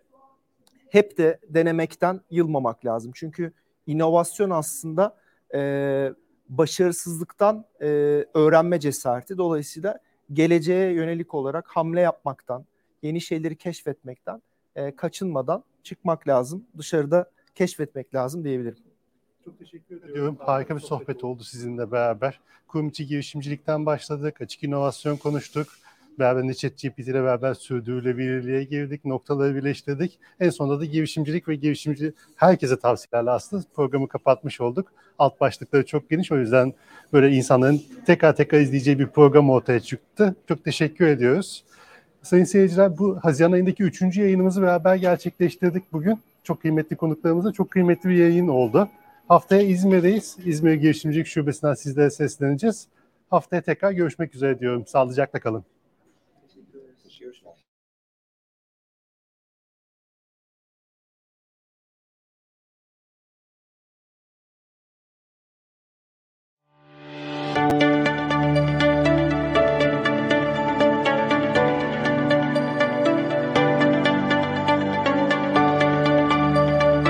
[0.91, 3.13] hep de denemekten yılmamak lazım.
[3.15, 3.53] Çünkü
[3.87, 5.17] inovasyon aslında
[5.55, 6.13] e,
[6.49, 7.87] başarısızlıktan e,
[8.35, 9.39] öğrenme cesareti.
[9.39, 9.99] Dolayısıyla
[10.33, 12.65] geleceğe yönelik olarak hamle yapmaktan,
[13.03, 14.43] yeni şeyleri keşfetmekten
[14.77, 16.67] e, kaçınmadan çıkmak lazım.
[16.79, 18.92] Dışarıda keşfetmek lazım diyebilirim.
[19.45, 20.37] Çok teşekkür ediyorum.
[20.41, 22.41] Harika bir sohbet oldu sizinle beraber.
[22.69, 24.41] Kurum içi girişimcilikten başladık.
[24.41, 25.69] Açık inovasyon konuştuk.
[26.19, 29.05] Beraber ChatGPT ile beraber sürdürülebilirliğe girdik.
[29.05, 30.19] Noktaları birleştirdik.
[30.41, 34.93] En sonunda da girişimcilik ve girişimci herkese tavsiyelerle aslında programı kapatmış olduk.
[35.19, 36.33] Alt başlıkları çok geniş.
[36.33, 36.73] O yüzden
[37.13, 40.37] böyle insanların tekrar tekrar izleyeceği bir program ortaya çıktı.
[40.49, 41.65] Çok teşekkür ediyoruz.
[42.23, 46.19] Sayın seyirciler bu Haziran ayındaki üçüncü yayınımızı beraber gerçekleştirdik bugün.
[46.45, 48.89] Çok kıymetli konuklarımızla çok kıymetli bir yayın oldu.
[49.29, 50.37] Haftaya İzmir'deyiz.
[50.45, 52.89] İzmir Girişimcilik Şubesi'nden sizlere sesleneceğiz.
[53.31, 54.87] Haftaya tekrar görüşmek üzere diyorum.
[54.87, 55.65] Sağlıcakla kalın.